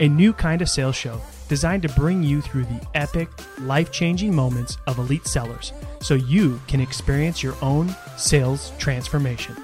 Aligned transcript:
a 0.00 0.08
new 0.08 0.32
kind 0.32 0.62
of 0.62 0.68
sales 0.68 0.96
show 0.96 1.20
designed 1.46 1.82
to 1.82 1.88
bring 1.90 2.22
you 2.22 2.40
through 2.40 2.64
the 2.64 2.80
epic, 2.94 3.28
life 3.60 3.92
changing 3.92 4.34
moments 4.34 4.78
of 4.86 4.98
elite 4.98 5.26
sellers 5.26 5.74
so 6.00 6.14
you 6.14 6.58
can 6.66 6.80
experience 6.80 7.42
your 7.42 7.54
own 7.60 7.94
sales 8.16 8.72
transformation. 8.78 9.54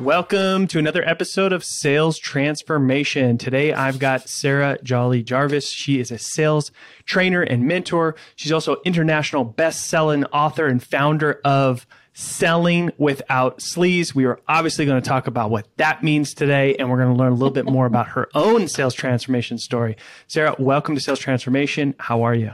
Welcome 0.00 0.66
to 0.66 0.80
another 0.80 1.08
episode 1.08 1.52
of 1.52 1.64
Sales 1.64 2.18
Transformation. 2.18 3.38
Today 3.38 3.72
I've 3.72 4.00
got 4.00 4.28
Sarah 4.28 4.76
Jolley 4.82 5.22
Jarvis. 5.22 5.70
She 5.70 6.00
is 6.00 6.10
a 6.10 6.18
sales 6.18 6.72
trainer 7.04 7.40
and 7.40 7.68
mentor. 7.68 8.16
She's 8.34 8.52
also 8.52 8.78
international 8.84 9.44
best-selling 9.44 10.24
author 10.26 10.66
and 10.66 10.82
founder 10.82 11.40
of 11.44 11.86
Selling 12.18 12.90
Without 12.96 13.58
Sleaze. 13.58 14.14
We 14.14 14.24
are 14.24 14.40
obviously 14.48 14.86
going 14.86 15.02
to 15.02 15.06
talk 15.06 15.26
about 15.26 15.50
what 15.50 15.68
that 15.76 16.02
means 16.02 16.32
today, 16.32 16.74
and 16.76 16.88
we're 16.88 16.96
going 16.96 17.14
to 17.14 17.14
learn 17.14 17.32
a 17.32 17.34
little 17.34 17.50
bit 17.50 17.66
more 17.66 17.84
about 17.84 18.08
her 18.08 18.30
own 18.34 18.68
sales 18.68 18.94
transformation 18.94 19.58
story. 19.58 19.98
Sarah, 20.26 20.56
welcome 20.58 20.94
to 20.94 21.00
Sales 21.00 21.18
Transformation. 21.18 21.94
How 21.98 22.22
are 22.22 22.34
you? 22.34 22.52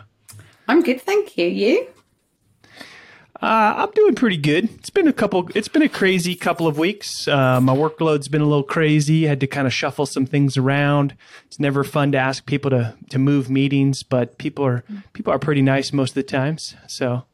I'm 0.67 0.83
good, 0.83 1.01
thank 1.01 1.39
you. 1.39 1.47
You? 1.47 1.87
Uh, 3.41 3.75
I'm 3.77 3.91
doing 3.93 4.17
pretty 4.17 4.37
good. 4.37 4.65
It's 4.65 4.91
been 4.91 5.07
a 5.07 5.13
couple. 5.13 5.49
It's 5.55 5.69
been 5.69 5.83
a 5.83 5.89
crazy 5.89 6.35
couple 6.35 6.67
of 6.67 6.77
weeks. 6.77 7.29
Uh, 7.29 7.61
my 7.61 7.75
workload's 7.75 8.27
been 8.27 8.41
a 8.41 8.47
little 8.47 8.65
crazy. 8.65 9.27
I 9.27 9.29
had 9.29 9.41
to 9.41 9.47
kind 9.47 9.69
of 9.69 9.73
shuffle 9.73 10.07
some 10.07 10.27
things 10.27 10.57
around. 10.57 11.15
It's 11.47 11.61
never 11.61 11.85
fun 11.85 12.11
to 12.13 12.19
ask 12.19 12.47
people 12.47 12.71
to 12.71 12.97
to 13.11 13.19
move 13.21 13.49
meetings, 13.49 14.03
but 14.03 14.39
people 14.39 14.65
are 14.65 14.83
people 15.13 15.33
are 15.33 15.39
pretty 15.39 15.63
nice 15.63 15.93
most 15.93 16.11
of 16.11 16.15
the 16.17 16.23
times. 16.25 16.75
So, 16.89 17.25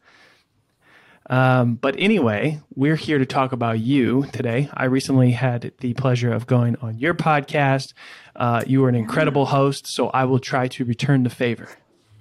um, 1.28 1.74
but 1.74 1.94
anyway, 1.98 2.60
we're 2.74 2.96
here 2.96 3.18
to 3.18 3.26
talk 3.26 3.52
about 3.52 3.80
you 3.80 4.26
today. 4.32 4.70
I 4.72 4.84
recently 4.86 5.32
had 5.32 5.72
the 5.80 5.94
pleasure 5.94 6.32
of 6.32 6.46
going 6.46 6.76
on 6.76 6.98
your 6.98 7.14
podcast. 7.14 7.92
Uh, 8.34 8.62
you 8.66 8.80
were 8.80 8.88
an 8.88 8.94
incredible 8.94 9.46
host, 9.46 9.86
so 9.86 10.08
I 10.08 10.24
will 10.24 10.38
try 10.38 10.68
to 10.68 10.84
return 10.84 11.24
the 11.24 11.30
favor. 11.30 11.68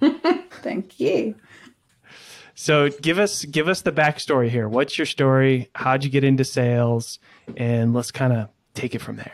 Thank 0.00 1.00
you. 1.00 1.34
So 2.54 2.90
give 2.90 3.18
us 3.18 3.44
give 3.44 3.68
us 3.68 3.82
the 3.82 3.92
backstory 3.92 4.48
here. 4.48 4.68
What's 4.68 4.98
your 4.98 5.06
story? 5.06 5.70
How'd 5.76 6.02
you 6.02 6.10
get 6.10 6.24
into 6.24 6.44
sales? 6.44 7.20
And 7.56 7.94
let's 7.94 8.10
kind 8.10 8.32
of 8.32 8.48
take 8.74 8.94
it 8.94 9.00
from 9.00 9.16
there. 9.16 9.32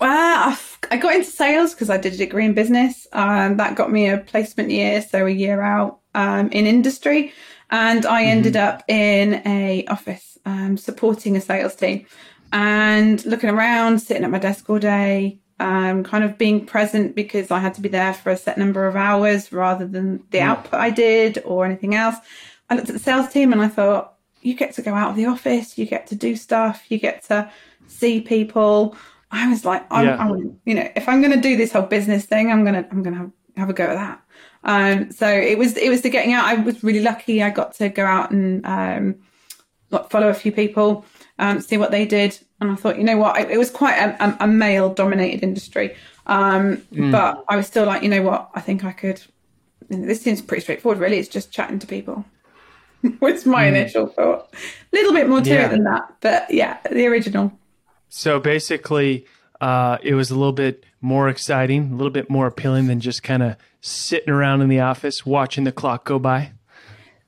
Well, 0.00 0.56
I 0.90 0.96
got 0.96 1.14
into 1.14 1.30
sales 1.30 1.74
because 1.74 1.90
I 1.90 1.96
did 1.96 2.14
a 2.14 2.16
degree 2.16 2.44
in 2.44 2.54
business. 2.54 3.06
Um, 3.12 3.56
that 3.56 3.74
got 3.74 3.90
me 3.90 4.08
a 4.08 4.18
placement 4.18 4.70
year, 4.70 5.02
so 5.02 5.26
a 5.26 5.30
year 5.30 5.62
out 5.62 5.98
um, 6.14 6.48
in 6.50 6.66
industry, 6.66 7.32
and 7.70 8.06
I 8.06 8.24
ended 8.24 8.54
mm-hmm. 8.54 8.76
up 8.76 8.84
in 8.88 9.42
a 9.46 9.84
office 9.86 10.38
um, 10.46 10.76
supporting 10.76 11.36
a 11.36 11.40
sales 11.40 11.74
team 11.74 12.06
and 12.52 13.24
looking 13.26 13.50
around, 13.50 14.00
sitting 14.00 14.24
at 14.24 14.30
my 14.30 14.38
desk 14.38 14.68
all 14.70 14.78
day, 14.78 15.40
um, 15.60 16.04
kind 16.04 16.24
of 16.24 16.38
being 16.38 16.66
present 16.66 17.14
because 17.14 17.50
I 17.50 17.58
had 17.58 17.74
to 17.74 17.80
be 17.80 17.88
there 17.88 18.14
for 18.14 18.30
a 18.30 18.36
set 18.36 18.58
number 18.58 18.86
of 18.86 18.96
hours 18.96 19.52
rather 19.52 19.86
than 19.86 20.22
the 20.30 20.38
mm. 20.38 20.42
output 20.42 20.80
I 20.80 20.90
did 20.90 21.42
or 21.44 21.64
anything 21.64 21.94
else. 21.94 22.16
I 22.68 22.74
looked 22.74 22.88
at 22.88 22.94
the 22.94 23.00
sales 23.00 23.28
team 23.28 23.52
and 23.52 23.60
I 23.60 23.68
thought, 23.68 24.14
you 24.42 24.54
get 24.54 24.74
to 24.74 24.82
go 24.82 24.94
out 24.94 25.10
of 25.10 25.16
the 25.16 25.26
office, 25.26 25.78
you 25.78 25.86
get 25.86 26.06
to 26.08 26.14
do 26.14 26.36
stuff, 26.36 26.84
you 26.90 26.98
get 26.98 27.24
to 27.24 27.50
see 27.86 28.20
people. 28.20 28.94
I 29.30 29.48
was 29.48 29.64
like, 29.64 29.86
I'm, 29.90 30.06
yeah. 30.06 30.16
I'm 30.18 30.60
you 30.66 30.74
know, 30.74 30.88
if 30.94 31.08
I'm 31.08 31.22
going 31.22 31.32
to 31.32 31.40
do 31.40 31.56
this 31.56 31.72
whole 31.72 31.82
business 31.82 32.26
thing, 32.26 32.52
I'm 32.52 32.64
gonna, 32.64 32.86
I'm 32.90 33.02
gonna 33.02 33.16
have, 33.16 33.32
have 33.56 33.70
a 33.70 33.72
go 33.72 33.84
at 33.84 33.94
that. 33.94 34.22
Um, 34.64 35.12
so 35.12 35.28
it 35.28 35.58
was, 35.58 35.76
it 35.76 35.88
was 35.88 36.02
the 36.02 36.10
getting 36.10 36.32
out. 36.32 36.44
I 36.44 36.54
was 36.54 36.82
really 36.82 37.02
lucky. 37.02 37.42
I 37.42 37.50
got 37.50 37.74
to 37.74 37.88
go 37.88 38.04
out 38.04 38.30
and 38.30 38.64
um, 38.66 39.16
follow 40.08 40.28
a 40.28 40.34
few 40.34 40.52
people, 40.52 41.04
um, 41.38 41.60
see 41.60 41.76
what 41.76 41.90
they 41.90 42.06
did, 42.06 42.38
and 42.60 42.70
I 42.70 42.74
thought, 42.74 42.98
you 42.98 43.04
know 43.04 43.16
what, 43.16 43.38
it 43.50 43.58
was 43.58 43.70
quite 43.70 43.96
a, 43.96 44.36
a 44.42 44.46
male 44.46 44.92
dominated 44.92 45.42
industry. 45.42 45.94
Um, 46.26 46.78
mm. 46.92 47.12
But 47.12 47.44
I 47.48 47.56
was 47.56 47.66
still 47.66 47.86
like, 47.86 48.02
you 48.02 48.08
know 48.08 48.22
what, 48.22 48.50
I 48.54 48.60
think 48.60 48.84
I 48.84 48.92
could. 48.92 49.20
this 49.88 50.22
seems 50.22 50.40
pretty 50.40 50.62
straightforward, 50.62 50.98
really. 50.98 51.18
It's 51.18 51.28
just 51.28 51.52
chatting 51.52 51.78
to 51.80 51.86
people. 51.86 52.24
was 53.20 53.44
my 53.44 53.64
mm. 53.64 53.68
initial 53.68 54.06
thought. 54.06 54.52
A 54.54 54.96
little 54.96 55.12
bit 55.12 55.28
more 55.28 55.40
to 55.40 55.50
yeah. 55.50 55.66
it 55.66 55.70
than 55.70 55.84
that, 55.84 56.14
but 56.20 56.50
yeah, 56.50 56.78
the 56.90 57.06
original. 57.06 57.52
So 58.08 58.40
basically, 58.40 59.26
uh, 59.60 59.98
it 60.02 60.14
was 60.14 60.30
a 60.30 60.34
little 60.34 60.52
bit 60.52 60.84
more 61.00 61.28
exciting, 61.28 61.92
a 61.92 61.94
little 61.94 62.10
bit 62.10 62.30
more 62.30 62.46
appealing 62.46 62.86
than 62.86 63.00
just 63.00 63.22
kind 63.22 63.42
of 63.42 63.56
sitting 63.80 64.30
around 64.30 64.62
in 64.62 64.68
the 64.68 64.80
office 64.80 65.24
watching 65.26 65.64
the 65.64 65.72
clock 65.72 66.04
go 66.04 66.18
by. 66.18 66.52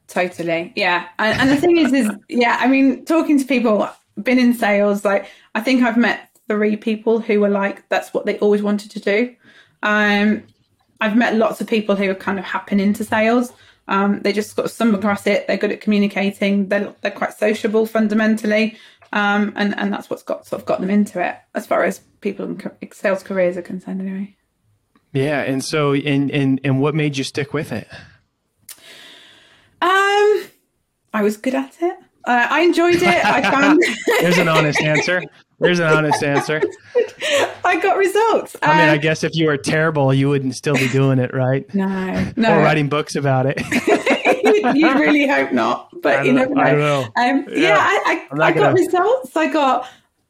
Totally, 0.08 0.72
yeah. 0.76 1.08
And, 1.18 1.40
and 1.40 1.50
the 1.50 1.56
thing 1.56 1.76
is, 1.76 1.92
is 1.92 2.10
yeah. 2.28 2.56
I 2.60 2.68
mean, 2.68 3.04
talking 3.04 3.38
to 3.38 3.44
people, 3.44 3.88
been 4.22 4.38
in 4.38 4.54
sales, 4.54 5.04
like 5.04 5.30
I 5.54 5.60
think 5.60 5.82
I've 5.82 5.96
met 5.96 6.30
three 6.48 6.76
people 6.76 7.20
who 7.20 7.40
were 7.40 7.48
like, 7.48 7.88
that's 7.88 8.14
what 8.14 8.24
they 8.24 8.38
always 8.38 8.62
wanted 8.62 8.90
to 8.92 9.00
do. 9.00 9.34
Um, 9.82 10.44
I've 11.00 11.16
met 11.16 11.34
lots 11.34 11.60
of 11.60 11.66
people 11.66 11.96
who 11.96 12.08
have 12.08 12.18
kind 12.18 12.38
of 12.38 12.44
happen 12.44 12.80
into 12.80 13.04
sales. 13.04 13.52
Um, 13.88 14.20
they 14.22 14.32
just 14.32 14.56
got 14.56 14.70
stumble 14.70 14.98
across 14.98 15.26
it. 15.26 15.46
They're 15.46 15.56
good 15.56 15.72
at 15.72 15.80
communicating. 15.80 16.68
They're, 16.68 16.94
they're 17.02 17.10
quite 17.10 17.34
sociable 17.34 17.86
fundamentally. 17.86 18.76
Um, 19.12 19.52
and, 19.56 19.78
and 19.78 19.92
that's 19.92 20.10
what's 20.10 20.22
got 20.22 20.46
sort 20.46 20.62
of 20.62 20.66
got 20.66 20.80
them 20.80 20.90
into 20.90 21.24
it 21.24 21.36
as 21.54 21.66
far 21.66 21.84
as 21.84 22.00
people 22.26 22.44
in 22.44 22.92
sales 22.92 23.22
careers 23.22 23.56
are 23.56 23.62
concerned 23.62 24.00
anyway. 24.00 24.36
Yeah. 25.12 25.42
And 25.42 25.64
so, 25.64 25.94
and, 25.94 26.28
and, 26.30 26.60
and 26.64 26.80
what 26.80 26.94
made 26.94 27.16
you 27.16 27.22
stick 27.22 27.54
with 27.54 27.70
it? 27.70 27.86
Um, 29.80 30.48
I 31.14 31.22
was 31.22 31.36
good 31.36 31.54
at 31.54 31.76
it. 31.80 31.96
Uh, 32.24 32.48
I 32.50 32.62
enjoyed 32.62 32.96
it. 32.96 33.24
I 33.24 33.48
found. 33.48 33.80
There's 34.20 34.38
an 34.38 34.48
honest 34.48 34.82
answer. 34.82 35.22
There's 35.60 35.78
an 35.78 35.86
honest 35.86 36.24
answer. 36.24 36.60
I 37.64 37.78
got 37.80 37.96
results. 37.96 38.56
I 38.60 38.78
mean, 38.78 38.88
I 38.88 38.96
uh, 38.96 38.96
guess 38.96 39.22
if 39.22 39.36
you 39.36 39.46
were 39.46 39.56
terrible, 39.56 40.12
you 40.12 40.28
wouldn't 40.28 40.56
still 40.56 40.74
be 40.74 40.88
doing 40.88 41.20
it, 41.20 41.32
right? 41.32 41.64
No, 41.74 42.32
no. 42.36 42.58
Or 42.58 42.62
writing 42.62 42.88
books 42.88 43.14
about 43.14 43.46
it. 43.46 43.60
you 44.74 44.92
really 44.94 45.28
hope 45.28 45.52
not, 45.52 45.88
but 46.02 46.26
you 46.26 46.32
never 46.32 46.54
know. 46.54 46.76
Know. 46.76 47.02
Um, 47.16 47.46
yeah. 47.48 47.68
yeah, 47.68 47.76
I, 47.78 48.26
I, 48.32 48.46
I 48.46 48.52
got 48.52 48.74
results. 48.74 49.36
I 49.36 49.52
got. 49.52 49.88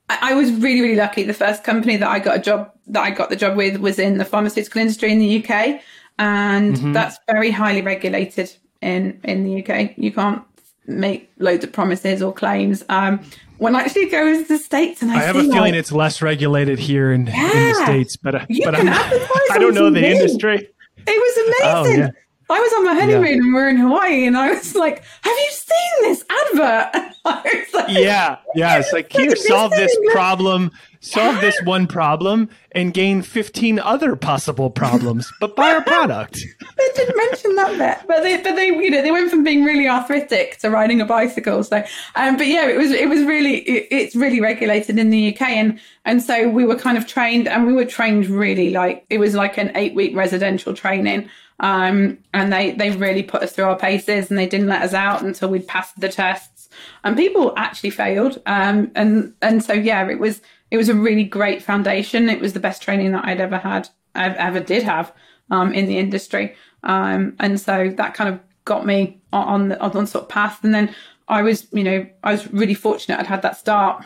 I 0.08 0.34
was 0.34 0.52
really, 0.52 0.80
really 0.80 0.96
lucky. 0.96 1.24
The 1.24 1.34
first 1.34 1.64
company 1.64 1.96
that 1.96 2.08
I 2.08 2.18
got 2.18 2.36
a 2.36 2.40
job 2.40 2.72
that 2.88 3.02
I 3.02 3.10
got 3.10 3.28
the 3.28 3.36
job 3.36 3.56
with 3.56 3.78
was 3.78 3.98
in 3.98 4.18
the 4.18 4.24
pharmaceutical 4.24 4.80
industry 4.80 5.10
in 5.10 5.18
the 5.18 5.44
UK, 5.44 5.80
and 6.18 6.76
mm-hmm. 6.76 6.92
that's 6.92 7.18
very 7.28 7.50
highly 7.50 7.82
regulated 7.82 8.54
in 8.80 9.20
in 9.24 9.44
the 9.44 9.64
UK. 9.64 9.94
You 9.96 10.12
can't 10.12 10.42
make 10.86 11.30
loads 11.38 11.64
of 11.64 11.72
promises 11.72 12.22
or 12.22 12.32
claims. 12.32 12.84
Um, 12.88 13.20
when 13.58 13.74
I 13.74 13.80
actually 13.80 14.08
go 14.08 14.32
to 14.32 14.44
the 14.44 14.58
states 14.58 15.02
and 15.02 15.10
I, 15.10 15.16
I 15.16 15.22
have 15.22 15.36
a 15.36 15.42
feeling 15.42 15.58
like, 15.58 15.74
it's 15.74 15.90
less 15.90 16.22
regulated 16.22 16.78
here 16.78 17.12
in, 17.12 17.26
yeah, 17.26 17.52
in 17.52 17.68
the 17.68 17.74
states, 17.84 18.16
but 18.16 18.34
uh, 18.34 18.46
but 18.64 18.74
I 18.78 19.58
don't 19.58 19.74
know 19.74 19.90
the 19.90 20.06
industry. 20.06 20.68
It 21.08 21.08
was 21.08 21.86
amazing. 21.86 22.02
Oh, 22.02 22.06
yeah. 22.06 22.10
I 22.48 22.60
was 22.60 22.72
on 22.74 22.84
my 22.84 22.94
honeymoon 22.94 23.26
yeah. 23.26 23.42
and 23.42 23.54
we're 23.54 23.68
in 23.68 23.76
Hawaii, 23.76 24.24
and 24.24 24.36
I 24.36 24.52
was 24.52 24.74
like, 24.76 25.02
"Have 25.22 25.36
you 25.36 25.50
seen 25.50 26.02
this 26.02 26.24
advert?" 26.30 27.14
like, 27.24 27.88
yeah, 27.88 28.36
yeah. 28.54 28.78
It's 28.78 28.92
like 28.92 29.12
here, 29.12 29.34
solve 29.34 29.72
this 29.72 29.96
problem. 30.12 30.70
solve 31.00 31.40
this 31.40 31.60
one 31.64 31.88
problem 31.88 32.48
and 32.72 32.94
gain 32.94 33.22
15 33.22 33.80
other 33.80 34.14
possible 34.14 34.70
problems, 34.70 35.32
but 35.40 35.56
buy 35.56 35.72
our 35.72 35.82
product. 35.82 36.34
they 36.76 36.88
didn't 36.94 37.16
mention 37.16 37.56
that 37.56 37.78
bit, 37.78 38.06
but 38.06 38.22
they, 38.22 38.36
but 38.36 38.54
they, 38.54 38.66
you 38.68 38.90
know, 38.90 39.02
they 39.02 39.10
went 39.10 39.30
from 39.30 39.42
being 39.42 39.64
really 39.64 39.88
arthritic 39.88 40.58
to 40.58 40.70
riding 40.70 41.00
a 41.00 41.06
bicycle. 41.06 41.64
So, 41.64 41.82
um, 42.14 42.36
but 42.36 42.46
yeah, 42.46 42.68
it 42.68 42.76
was, 42.76 42.92
it 42.92 43.08
was 43.08 43.24
really, 43.24 43.58
it, 43.62 43.88
it's 43.90 44.14
really 44.14 44.40
regulated 44.40 44.98
in 44.98 45.10
the 45.10 45.34
UK, 45.34 45.42
and 45.42 45.80
and 46.04 46.22
so 46.22 46.48
we 46.48 46.64
were 46.64 46.76
kind 46.76 46.96
of 46.96 47.08
trained, 47.08 47.48
and 47.48 47.66
we 47.66 47.72
were 47.72 47.84
trained 47.84 48.26
really 48.26 48.70
like 48.70 49.04
it 49.10 49.18
was 49.18 49.34
like 49.34 49.58
an 49.58 49.72
eight 49.74 49.96
week 49.96 50.14
residential 50.14 50.74
training. 50.74 51.28
Um, 51.60 52.18
and 52.34 52.52
they 52.52 52.72
they 52.72 52.90
really 52.90 53.22
put 53.22 53.42
us 53.42 53.52
through 53.52 53.64
our 53.64 53.78
paces, 53.78 54.30
and 54.30 54.38
they 54.38 54.46
didn't 54.46 54.68
let 54.68 54.82
us 54.82 54.94
out 54.94 55.22
until 55.22 55.48
we'd 55.48 55.66
passed 55.66 55.98
the 55.98 56.08
tests. 56.08 56.68
And 57.04 57.16
people 57.16 57.54
actually 57.56 57.90
failed, 57.90 58.42
um, 58.46 58.90
and 58.94 59.34
and 59.40 59.64
so 59.64 59.72
yeah, 59.72 60.08
it 60.08 60.18
was 60.18 60.42
it 60.70 60.76
was 60.76 60.88
a 60.88 60.94
really 60.94 61.24
great 61.24 61.62
foundation. 61.62 62.28
It 62.28 62.40
was 62.40 62.52
the 62.52 62.60
best 62.60 62.82
training 62.82 63.12
that 63.12 63.24
I'd 63.24 63.40
ever 63.40 63.58
had, 63.58 63.88
I've 64.14 64.36
ever 64.36 64.60
did 64.60 64.82
have 64.82 65.12
um, 65.50 65.72
in 65.72 65.86
the 65.86 65.98
industry. 65.98 66.56
Um, 66.82 67.36
and 67.38 67.60
so 67.60 67.92
that 67.96 68.14
kind 68.14 68.34
of 68.34 68.40
got 68.64 68.86
me 68.86 69.20
on 69.32 69.68
the 69.68 69.80
on 69.80 70.06
sort 70.06 70.24
of 70.24 70.28
path. 70.28 70.64
And 70.64 70.74
then 70.74 70.94
I 71.28 71.42
was, 71.42 71.66
you 71.72 71.84
know, 71.84 72.06
I 72.22 72.32
was 72.32 72.50
really 72.52 72.74
fortunate 72.74 73.18
I'd 73.18 73.26
had 73.26 73.42
that 73.42 73.56
start. 73.56 74.04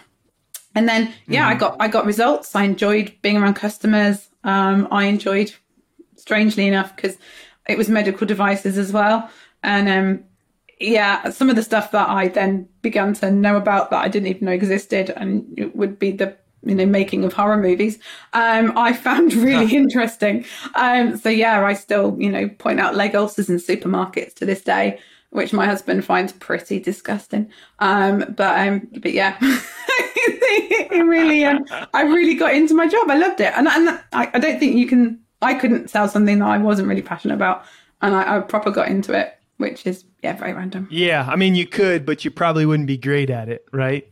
And 0.75 0.88
then 0.88 1.12
yeah, 1.26 1.43
mm-hmm. 1.43 1.50
I 1.50 1.55
got 1.55 1.76
I 1.81 1.88
got 1.88 2.06
results. 2.06 2.55
I 2.55 2.64
enjoyed 2.64 3.14
being 3.23 3.37
around 3.37 3.55
customers. 3.55 4.29
Um, 4.44 4.88
I 4.91 5.05
enjoyed, 5.05 5.52
strangely 6.20 6.67
enough, 6.67 6.94
because 6.94 7.17
it 7.69 7.78
was 7.78 7.88
medical 7.88 8.26
devices 8.26 8.78
as 8.78 8.93
well. 8.93 9.31
And 9.62 9.88
um, 9.88 10.25
yeah, 10.81 11.31
some 11.31 11.50
of 11.50 11.56
the 11.56 11.62
stuff 11.62 11.93
that 11.93 12.08
I 12.08 12.28
then 12.28 12.69
began 12.82 13.14
to 13.14 13.31
know 13.31 13.56
about 13.56 13.90
that 13.90 14.02
I 14.02 14.08
didn't 14.08 14.28
even 14.28 14.46
know 14.46 14.52
existed, 14.52 15.11
and 15.11 15.46
it 15.58 15.76
would 15.76 15.99
be 15.99 16.12
the 16.12 16.37
you 16.62 16.75
know 16.75 16.87
making 16.87 17.25
of 17.25 17.32
horror 17.32 17.56
movies 17.56 17.99
um 18.34 18.76
i 18.76 18.93
found 19.06 19.32
really 19.32 19.75
interesting. 19.76 20.44
Um 20.75 21.17
so 21.17 21.28
yeah 21.28 21.64
i 21.64 21.72
still 21.72 22.14
you 22.19 22.31
know 22.31 22.49
point 22.49 22.81
out 22.81 22.94
leg 22.94 23.14
ulcers 23.14 23.49
in 23.49 23.56
supermarkets 23.56 24.34
to 24.34 24.44
this 24.46 24.62
day 24.62 25.00
which 25.31 25.52
my 25.52 25.64
husband 25.64 26.05
finds 26.05 26.32
pretty 26.32 26.81
disgusting. 26.81 27.50
Um 27.78 28.34
but 28.37 28.69
um 28.69 28.88
but 28.99 29.12
yeah. 29.12 29.38
It 30.52 31.05
really 31.05 31.44
um, 31.44 31.64
i 31.94 32.02
really 32.02 32.34
got 32.34 32.52
into 32.52 32.75
my 32.75 32.88
job. 32.88 33.08
I 33.08 33.16
loved 33.16 33.40
it. 33.40 33.52
And, 33.56 33.69
and 33.69 33.88
I, 34.12 34.31
I 34.34 34.38
don't 34.40 34.58
think 34.58 34.76
you 34.76 34.87
can 34.87 35.20
i 35.42 35.54
couldn't 35.54 35.88
sell 35.88 36.08
something 36.08 36.38
that 36.38 36.48
i 36.48 36.58
wasn't 36.58 36.87
really 36.87 37.02
passionate 37.02 37.34
about 37.34 37.64
and 38.02 38.14
i, 38.14 38.37
I 38.37 38.40
proper 38.40 38.70
got 38.70 38.88
into 38.88 39.12
it 39.12 39.34
which 39.56 39.87
is 39.87 40.04
yeah 40.22 40.37
very 40.37 40.52
random 40.52 40.88
yeah 40.90 41.26
i 41.28 41.37
mean 41.37 41.54
you 41.54 41.66
could 41.66 42.06
but 42.06 42.25
you 42.25 42.31
probably 42.31 42.66
wouldn't 42.66 42.87
be 42.87 42.96
great 42.96 43.31
at 43.31 43.48
it 43.48 43.64
right 43.72 44.08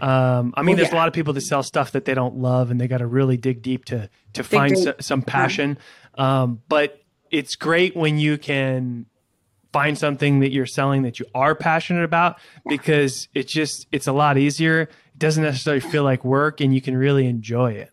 um, 0.00 0.54
I 0.56 0.62
mean, 0.62 0.68
well, 0.68 0.76
there's 0.76 0.88
yeah. 0.88 0.94
a 0.94 1.00
lot 1.00 1.08
of 1.08 1.14
people 1.14 1.34
that 1.34 1.42
sell 1.42 1.62
stuff 1.62 1.92
that 1.92 2.06
they 2.06 2.14
don't 2.14 2.36
love, 2.36 2.70
and 2.70 2.80
they 2.80 2.88
got 2.88 2.98
to 2.98 3.06
really 3.06 3.36
dig 3.36 3.62
deep 3.62 3.84
to 3.86 4.08
to 4.32 4.42
dig 4.42 4.46
find 4.46 4.78
so, 4.78 4.94
some 4.98 5.22
passion. 5.22 5.78
Yeah. 6.16 6.42
Um, 6.42 6.62
but 6.68 7.02
it's 7.30 7.54
great 7.54 7.94
when 7.94 8.18
you 8.18 8.38
can 8.38 9.06
find 9.72 9.96
something 9.96 10.40
that 10.40 10.50
you're 10.50 10.66
selling 10.66 11.02
that 11.02 11.20
you 11.20 11.26
are 11.34 11.54
passionate 11.54 12.04
about 12.04 12.36
yeah. 12.38 12.70
because 12.70 13.28
it's 13.34 13.52
just 13.52 13.86
it's 13.92 14.06
a 14.06 14.12
lot 14.12 14.38
easier. 14.38 14.82
It 14.82 15.18
doesn't 15.18 15.42
necessarily 15.42 15.80
feel 15.80 16.02
like 16.02 16.24
work, 16.24 16.60
and 16.60 16.74
you 16.74 16.80
can 16.80 16.96
really 16.96 17.26
enjoy 17.26 17.72
it. 17.72 17.90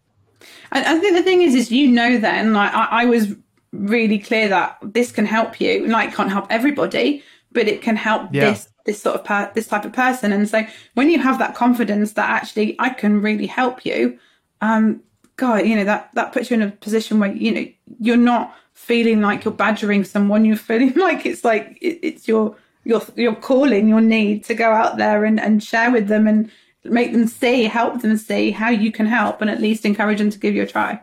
I, 0.72 0.96
I 0.96 1.00
think 1.00 1.16
the 1.16 1.24
thing 1.24 1.42
is, 1.42 1.56
is 1.56 1.72
you 1.72 1.88
know, 1.88 2.18
then 2.18 2.54
like 2.54 2.74
I, 2.74 3.04
I 3.04 3.06
was 3.06 3.36
really 3.72 4.20
clear 4.20 4.48
that 4.50 4.78
this 4.82 5.12
can 5.12 5.26
help 5.26 5.60
you. 5.60 5.88
Like, 5.88 6.14
can't 6.14 6.32
help 6.32 6.48
everybody, 6.50 7.24
but 7.52 7.68
it 7.68 7.82
can 7.82 7.96
help 7.96 8.32
this 8.32 8.70
this 8.86 9.02
sort 9.02 9.16
of 9.16 9.26
per- 9.26 9.52
this 9.54 9.68
type 9.68 9.86
of 9.86 9.94
person. 9.94 10.32
And 10.32 10.50
so 10.50 10.66
when 10.94 11.10
you 11.10 11.20
have 11.20 11.40
that 11.40 11.56
confidence 11.56 12.14
that 12.14 12.30
actually 12.30 12.76
I 12.80 12.90
can 12.90 13.22
really 13.22 13.46
help 13.46 13.86
you, 13.86 14.18
um, 14.62 15.02
God, 15.36 15.68
you 15.68 15.76
know 15.76 15.84
that 15.84 16.10
that 16.14 16.32
puts 16.34 16.50
you 16.50 16.56
in 16.56 16.64
a 16.64 16.72
position 16.72 17.20
where 17.20 17.32
you 17.32 17.52
know 17.52 17.66
you're 18.00 18.18
not 18.18 18.56
feeling 18.74 19.22
like 19.22 19.44
you're 19.44 19.54
badgering 19.54 20.04
someone. 20.04 20.46
You're 20.46 20.56
feeling 20.56 20.94
like 20.96 21.26
it's 21.26 21.44
like 21.44 21.78
it, 21.82 22.00
it's 22.02 22.28
your 22.28 22.56
your 22.84 23.02
your 23.16 23.36
calling, 23.36 23.88
your 23.88 24.02
need 24.02 24.46
to 24.46 24.56
go 24.56 24.72
out 24.72 24.98
there 24.98 25.26
and 25.26 25.40
and 25.40 25.64
share 25.64 25.92
with 25.92 26.08
them 26.08 26.28
and 26.28 26.50
make 26.90 27.12
them 27.12 27.28
see, 27.28 27.64
help 27.64 28.02
them 28.02 28.18
see 28.18 28.52
how 28.52 28.70
you 28.70 28.92
can 28.92 29.06
help, 29.06 29.42
and 29.42 29.50
at 29.50 29.62
least 29.62 29.86
encourage 29.86 30.20
them 30.20 30.30
to 30.30 30.40
give 30.40 30.56
you 30.56 30.64
a 30.64 30.68
try. 30.68 31.02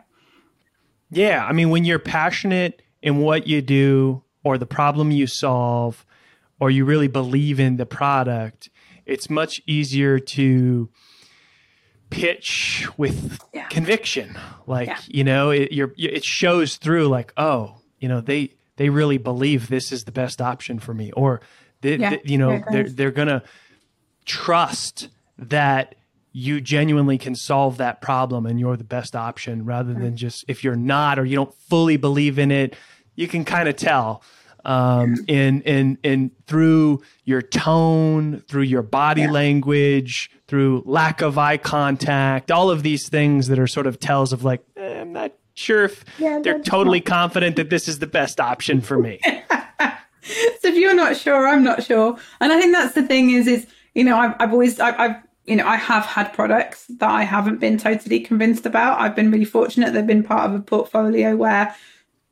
Yeah, 1.11 1.45
I 1.45 1.53
mean, 1.53 1.69
when 1.69 1.85
you're 1.85 1.99
passionate 1.99 2.81
in 3.01 3.19
what 3.19 3.47
you 3.47 3.61
do 3.61 4.23
or 4.43 4.57
the 4.57 4.65
problem 4.65 5.11
you 5.11 5.27
solve 5.27 6.05
or 6.59 6.71
you 6.71 6.85
really 6.85 7.07
believe 7.07 7.59
in 7.59 7.77
the 7.77 7.85
product, 7.85 8.69
it's 9.05 9.29
much 9.29 9.61
easier 9.67 10.19
to 10.19 10.89
pitch 12.09 12.87
with 12.97 13.39
yeah. 13.53 13.67
conviction. 13.67 14.37
Like, 14.65 14.87
yeah. 14.87 14.99
you 15.07 15.23
know, 15.23 15.51
it, 15.51 15.69
it 15.71 16.23
shows 16.23 16.77
through 16.77 17.07
like, 17.07 17.33
oh, 17.37 17.81
you 17.99 18.09
know, 18.09 18.21
they, 18.21 18.53
they 18.77 18.89
really 18.89 19.17
believe 19.17 19.67
this 19.67 19.91
is 19.91 20.05
the 20.05 20.11
best 20.11 20.41
option 20.41 20.79
for 20.79 20.93
me. 20.93 21.11
Or, 21.11 21.41
they, 21.81 21.97
yeah, 21.97 22.09
they, 22.11 22.21
you 22.25 22.37
know, 22.37 22.63
they're, 22.71 22.89
they're 22.89 23.11
going 23.11 23.27
to 23.27 23.43
trust 24.25 25.09
that 25.37 25.95
you 26.31 26.59
genuinely 26.59 27.17
can 27.17 27.33
solve 27.33 27.77
that 27.77 28.01
problem 28.01 28.45
and 28.45 28.59
you're 28.59 28.75
the 28.75 28.83
best 28.83 29.15
option 29.15 29.63
rather 29.63 29.93
than 29.93 30.17
just 30.17 30.43
if 30.49 30.63
you're 30.63 30.75
not 30.75 31.17
or 31.17 31.23
you 31.23 31.35
don't 31.35 31.53
fully 31.53 31.95
believe 31.95 32.37
in 32.37 32.51
it, 32.51 32.75
you 33.15 33.27
can 33.27 33.45
kind 33.45 33.69
of 33.69 33.75
tell 33.75 34.21
um, 34.65 35.23
and 35.29 35.65
and 35.65 35.97
and 36.03 36.31
through 36.47 37.01
your 37.23 37.41
tone, 37.41 38.41
through 38.47 38.63
your 38.63 38.81
body 38.81 39.21
yeah. 39.21 39.31
language, 39.31 40.31
through 40.47 40.83
lack 40.85 41.21
of 41.21 41.37
eye 41.37 41.57
contact, 41.57 42.51
all 42.51 42.71
of 42.71 42.83
these 42.83 43.07
things 43.07 43.47
that 43.47 43.59
are 43.59 43.67
sort 43.67 43.87
of 43.87 43.99
tells 43.99 44.33
of 44.33 44.43
like 44.43 44.65
eh, 44.75 45.01
I'm 45.01 45.13
not 45.13 45.33
sure 45.53 45.85
if 45.85 46.03
yeah, 46.17 46.39
they're 46.43 46.59
totally 46.59 46.99
not- 46.99 47.05
confident 47.05 47.55
that 47.57 47.69
this 47.69 47.87
is 47.87 47.99
the 47.99 48.07
best 48.07 48.39
option 48.39 48.81
for 48.81 48.97
me. 48.97 49.19
so 49.23 50.67
if 50.67 50.75
you're 50.75 50.95
not 50.95 51.15
sure, 51.15 51.47
I'm 51.47 51.63
not 51.63 51.83
sure, 51.83 52.17
and 52.41 52.51
I 52.51 52.59
think 52.59 52.73
that's 52.73 52.95
the 52.95 53.03
thing 53.03 53.29
is 53.29 53.45
is 53.47 53.67
you 53.93 54.03
know 54.03 54.17
I've, 54.17 54.35
I've 54.39 54.51
always 54.51 54.79
I've, 54.79 54.99
I've 54.99 55.15
you 55.45 55.55
know, 55.55 55.67
I 55.67 55.75
have 55.75 56.05
had 56.05 56.33
products 56.33 56.85
that 56.87 57.09
I 57.09 57.23
haven't 57.23 57.59
been 57.59 57.77
totally 57.77 58.19
convinced 58.19 58.65
about. 58.65 58.99
I've 58.99 59.15
been 59.15 59.31
really 59.31 59.45
fortunate 59.45 59.93
they've 59.93 60.05
been 60.05 60.23
part 60.23 60.49
of 60.49 60.55
a 60.55 60.63
portfolio 60.63 61.35
where 61.35 61.75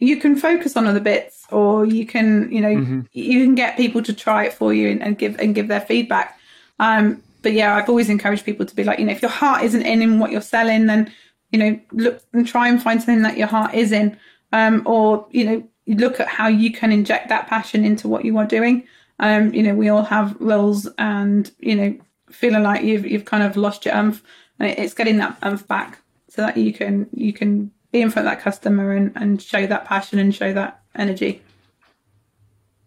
you 0.03 0.17
can 0.17 0.35
focus 0.35 0.75
on 0.75 0.85
other 0.85 0.99
bits 0.99 1.45
or 1.49 1.85
you 1.85 2.05
can 2.05 2.51
you 2.51 2.61
know 2.61 2.75
mm-hmm. 2.75 3.01
you 3.13 3.43
can 3.43 3.55
get 3.55 3.77
people 3.77 4.01
to 4.03 4.13
try 4.13 4.45
it 4.45 4.53
for 4.53 4.73
you 4.73 4.89
and, 4.89 5.01
and 5.01 5.17
give 5.17 5.39
and 5.39 5.55
give 5.55 5.67
their 5.67 5.81
feedback 5.81 6.37
um, 6.79 7.21
but 7.41 7.53
yeah 7.53 7.75
i've 7.75 7.89
always 7.89 8.09
encouraged 8.09 8.45
people 8.45 8.65
to 8.65 8.75
be 8.75 8.83
like 8.83 8.99
you 8.99 9.05
know 9.05 9.11
if 9.11 9.21
your 9.21 9.31
heart 9.31 9.63
isn't 9.63 9.83
in 9.83 10.01
in 10.01 10.19
what 10.19 10.31
you're 10.31 10.41
selling 10.41 10.87
then 10.87 11.11
you 11.51 11.59
know 11.59 11.79
look 11.91 12.21
and 12.33 12.47
try 12.47 12.67
and 12.67 12.81
find 12.81 13.01
something 13.01 13.23
that 13.23 13.37
your 13.37 13.47
heart 13.47 13.73
is 13.73 13.91
in 13.91 14.17
um, 14.51 14.81
or 14.85 15.25
you 15.31 15.45
know 15.45 15.63
look 15.87 16.19
at 16.19 16.27
how 16.27 16.47
you 16.47 16.71
can 16.71 16.91
inject 16.91 17.29
that 17.29 17.47
passion 17.47 17.85
into 17.85 18.07
what 18.07 18.25
you 18.25 18.37
are 18.37 18.45
doing 18.45 18.85
um, 19.19 19.53
you 19.53 19.63
know 19.63 19.75
we 19.75 19.89
all 19.89 20.03
have 20.03 20.35
roles 20.39 20.87
and 20.97 21.51
you 21.59 21.75
know 21.75 21.97
feeling 22.33 22.63
like 22.63 22.83
you've 22.83 23.05
you've 23.05 23.25
kind 23.25 23.43
of 23.43 23.55
lost 23.55 23.85
your 23.85 23.95
umph 23.95 24.23
and 24.59 24.69
it's 24.77 24.93
getting 24.93 25.17
that 25.17 25.37
umph 25.41 25.67
back 25.67 25.99
so 26.29 26.41
that 26.41 26.57
you 26.57 26.73
can 26.73 27.07
you 27.13 27.33
can 27.33 27.71
be 27.91 28.01
in 28.01 28.09
front 28.09 28.27
of 28.27 28.33
that 28.33 28.41
customer 28.41 28.91
and, 28.91 29.11
and 29.15 29.41
show 29.41 29.65
that 29.67 29.85
passion 29.85 30.19
and 30.19 30.33
show 30.33 30.51
that 30.51 30.81
energy. 30.95 31.41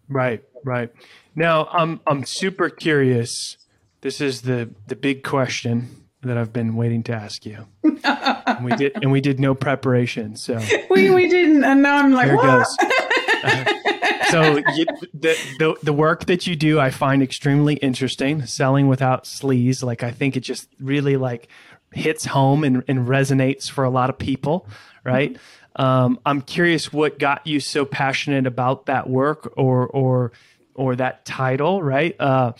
Right, 0.09 0.43
right. 0.63 0.91
Now, 1.35 1.65
I'm 1.71 2.01
I'm 2.05 2.25
super 2.25 2.69
curious. 2.69 3.57
This 4.01 4.21
is 4.21 4.41
the 4.41 4.69
the 4.87 4.95
big 4.95 5.23
question 5.23 6.05
that 6.21 6.37
I've 6.37 6.53
been 6.53 6.75
waiting 6.75 7.03
to 7.03 7.13
ask 7.13 7.45
you. 7.45 7.67
and 7.83 8.65
we 8.65 8.75
did, 8.75 8.93
and 9.01 9.11
we 9.11 9.21
did 9.21 9.39
no 9.39 9.55
preparation. 9.55 10.35
So 10.35 10.59
we 10.89 11.09
we 11.09 11.29
didn't, 11.29 11.63
and 11.63 11.81
now 11.81 11.97
I'm 11.97 12.13
like, 12.13 12.31
what? 12.35 12.67
so 14.29 14.57
you, 14.75 14.85
the, 15.13 15.35
the 15.59 15.75
the 15.83 15.93
work 15.93 16.25
that 16.25 16.47
you 16.47 16.55
do, 16.55 16.79
I 16.79 16.89
find 16.89 17.21
extremely 17.23 17.75
interesting. 17.75 18.45
Selling 18.45 18.87
without 18.87 19.23
sleaze, 19.23 19.83
like 19.83 20.03
I 20.03 20.11
think 20.11 20.37
it 20.37 20.41
just 20.41 20.69
really 20.79 21.17
like 21.17 21.47
hits 21.93 22.25
home 22.25 22.63
and, 22.63 22.83
and 22.87 23.07
resonates 23.07 23.69
for 23.69 23.83
a 23.83 23.89
lot 23.89 24.09
of 24.09 24.17
people 24.17 24.67
right? 25.07 25.33
Mm-hmm. 25.33 25.81
Um, 25.81 26.19
I'm 26.25 26.41
curious 26.41 26.91
what 26.91 27.17
got 27.17 27.47
you 27.47 27.59
so 27.59 27.85
passionate 27.85 28.45
about 28.45 28.87
that 28.87 29.09
work 29.09 29.53
or 29.55 29.87
or 29.87 30.31
or 30.75 30.95
that 30.95 31.25
title, 31.25 31.81
right? 31.81 32.15
Uh, 32.19 32.53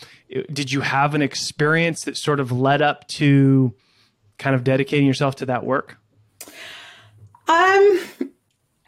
did 0.52 0.72
you 0.72 0.80
have 0.80 1.14
an 1.14 1.22
experience 1.22 2.04
that 2.04 2.16
sort 2.16 2.40
of 2.40 2.50
led 2.50 2.82
up 2.82 3.06
to 3.08 3.74
kind 4.38 4.56
of 4.56 4.64
dedicating 4.64 5.06
yourself 5.06 5.36
to 5.36 5.46
that 5.46 5.64
work? 5.64 5.98
Um, 7.46 8.00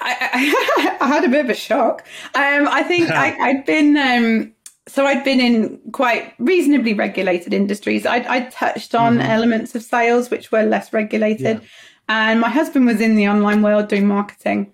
I, 0.00 0.96
I, 1.00 1.06
had 1.06 1.24
a 1.24 1.28
bit 1.28 1.44
of 1.44 1.50
a 1.50 1.54
shock. 1.54 2.06
Um, 2.34 2.68
I 2.68 2.82
think 2.82 3.10
I, 3.10 3.28
had 3.28 3.64
been 3.64 3.96
um, 3.96 4.52
so 4.88 5.06
I'd 5.06 5.24
been 5.24 5.40
in 5.40 5.78
quite 5.92 6.34
reasonably 6.38 6.94
regulated 6.94 7.54
industries. 7.54 8.06
I'd, 8.06 8.26
I'd 8.26 8.50
touched 8.50 8.94
on 8.94 9.18
mm-hmm. 9.18 9.30
elements 9.30 9.74
of 9.74 9.82
sales 9.82 10.30
which 10.30 10.50
were 10.50 10.64
less 10.64 10.92
regulated. 10.92 11.60
Yeah. 11.60 11.68
And 12.08 12.40
my 12.40 12.48
husband 12.48 12.86
was 12.86 13.00
in 13.00 13.14
the 13.14 13.28
online 13.28 13.62
world 13.62 13.88
doing 13.88 14.06
marketing. 14.06 14.72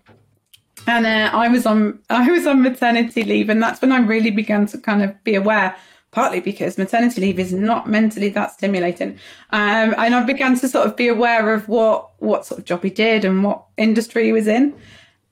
And 0.86 1.04
uh, 1.04 1.36
I 1.36 1.48
was 1.48 1.66
on 1.66 1.98
I 2.10 2.30
was 2.30 2.46
on 2.46 2.62
maternity 2.62 3.24
leave, 3.24 3.50
and 3.50 3.62
that's 3.62 3.82
when 3.82 3.92
I 3.92 3.98
really 3.98 4.30
began 4.30 4.66
to 4.66 4.78
kind 4.78 5.02
of 5.02 5.22
be 5.24 5.34
aware 5.34 5.76
partly 6.12 6.40
because 6.40 6.78
maternity 6.78 7.20
leave 7.20 7.38
is 7.38 7.52
not 7.52 7.86
mentally 7.86 8.30
that 8.30 8.50
stimulating. 8.50 9.18
Um, 9.50 9.94
and 9.98 10.14
I 10.14 10.22
began 10.22 10.58
to 10.58 10.66
sort 10.66 10.86
of 10.86 10.96
be 10.96 11.08
aware 11.08 11.52
of 11.52 11.68
what 11.68 12.10
what 12.20 12.46
sort 12.46 12.58
of 12.58 12.64
job 12.64 12.82
he 12.82 12.90
did 12.90 13.24
and 13.24 13.44
what 13.44 13.64
industry 13.76 14.24
he 14.24 14.32
was 14.32 14.46
in. 14.46 14.74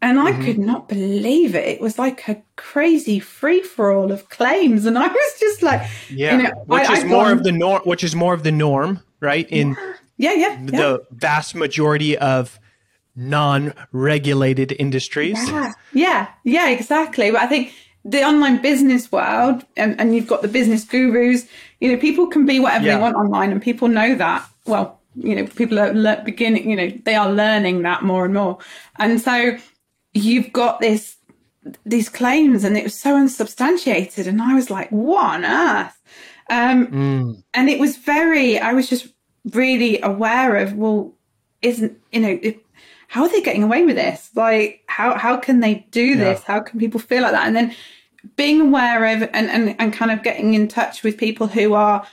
And 0.04 0.20
I 0.20 0.32
mm-hmm. 0.32 0.44
could 0.44 0.58
not 0.58 0.86
believe 0.86 1.54
it. 1.54 1.66
It 1.66 1.80
was 1.80 1.98
like 1.98 2.28
a 2.28 2.42
crazy 2.56 3.18
free 3.18 3.62
for 3.62 3.90
all 3.90 4.12
of 4.12 4.28
claims, 4.28 4.84
and 4.84 4.98
I 4.98 5.06
was 5.06 5.40
just 5.40 5.62
like, 5.62 5.80
yeah, 6.10 6.36
you 6.36 6.42
know, 6.42 6.50
which 6.66 6.86
I, 6.86 6.92
is 6.92 7.04
I 7.04 7.06
more 7.06 7.32
of 7.32 7.42
the 7.42 7.52
norm. 7.52 7.80
Which 7.84 8.04
is 8.04 8.14
more 8.14 8.34
of 8.34 8.42
the 8.42 8.52
norm, 8.52 9.00
right? 9.20 9.48
In 9.48 9.74
yeah, 10.18 10.34
yeah, 10.34 10.60
yeah. 10.60 10.66
the 10.66 11.06
vast 11.10 11.54
majority 11.54 12.18
of 12.18 12.60
non-regulated 13.16 14.72
industries. 14.78 15.38
Yeah, 15.48 15.72
yeah, 15.94 16.28
yeah, 16.44 16.68
exactly. 16.68 17.30
But 17.30 17.40
I 17.40 17.46
think 17.46 17.72
the 18.04 18.24
online 18.24 18.60
business 18.60 19.10
world, 19.10 19.64
and, 19.78 19.98
and 19.98 20.14
you've 20.14 20.26
got 20.26 20.42
the 20.42 20.48
business 20.48 20.84
gurus. 20.84 21.46
You 21.80 21.90
know, 21.92 21.98
people 21.98 22.26
can 22.26 22.44
be 22.44 22.60
whatever 22.60 22.84
yeah. 22.84 22.96
they 22.96 23.00
want 23.00 23.16
online, 23.16 23.52
and 23.52 23.62
people 23.62 23.88
know 23.88 24.14
that. 24.16 24.46
Well, 24.66 25.00
you 25.16 25.34
know, 25.34 25.46
people 25.46 25.78
are 25.80 25.94
le- 25.94 26.20
beginning. 26.26 26.68
You 26.68 26.76
know, 26.76 26.92
they 27.06 27.14
are 27.14 27.32
learning 27.32 27.84
that 27.84 28.02
more 28.02 28.26
and 28.26 28.34
more, 28.34 28.58
and 28.98 29.18
so 29.18 29.56
you've 30.14 30.52
got 30.52 30.80
this 30.80 31.16
these 31.84 32.08
claims, 32.08 32.64
and 32.64 32.76
it 32.76 32.84
was 32.84 32.94
so 32.94 33.16
unsubstantiated, 33.16 34.26
and 34.26 34.40
I 34.40 34.54
was 34.54 34.70
like, 34.70 34.90
what 34.90 35.24
on 35.24 35.44
earth? 35.44 36.00
Um, 36.50 36.86
mm. 36.88 37.42
And 37.54 37.68
it 37.68 37.78
was 37.78 37.96
very. 37.96 38.58
I 38.58 38.72
was 38.72 38.88
just 38.88 39.08
really 39.52 40.00
aware 40.00 40.56
of 40.56 40.74
well, 40.74 41.12
isn't 41.62 41.98
you 42.12 42.20
know. 42.20 42.38
It, 42.42 42.60
how 43.08 43.22
are 43.22 43.28
they 43.28 43.42
getting 43.42 43.62
away 43.62 43.84
with 43.84 43.96
this? 43.96 44.30
Like, 44.34 44.82
how 44.86 45.16
how 45.16 45.36
can 45.36 45.60
they 45.60 45.86
do 45.90 46.16
this? 46.16 46.40
Yeah. 46.40 46.54
How 46.54 46.60
can 46.60 46.80
people 46.80 47.00
feel 47.00 47.22
like 47.22 47.32
that? 47.32 47.46
And 47.46 47.54
then 47.54 47.74
being 48.36 48.60
aware 48.60 49.04
of 49.16 49.22
and, 49.32 49.48
and, 49.50 49.76
and 49.78 49.92
kind 49.92 50.10
of 50.10 50.22
getting 50.22 50.54
in 50.54 50.68
touch 50.68 51.02
with 51.02 51.18
people 51.18 51.46
who 51.46 51.74
are, 51.74 52.06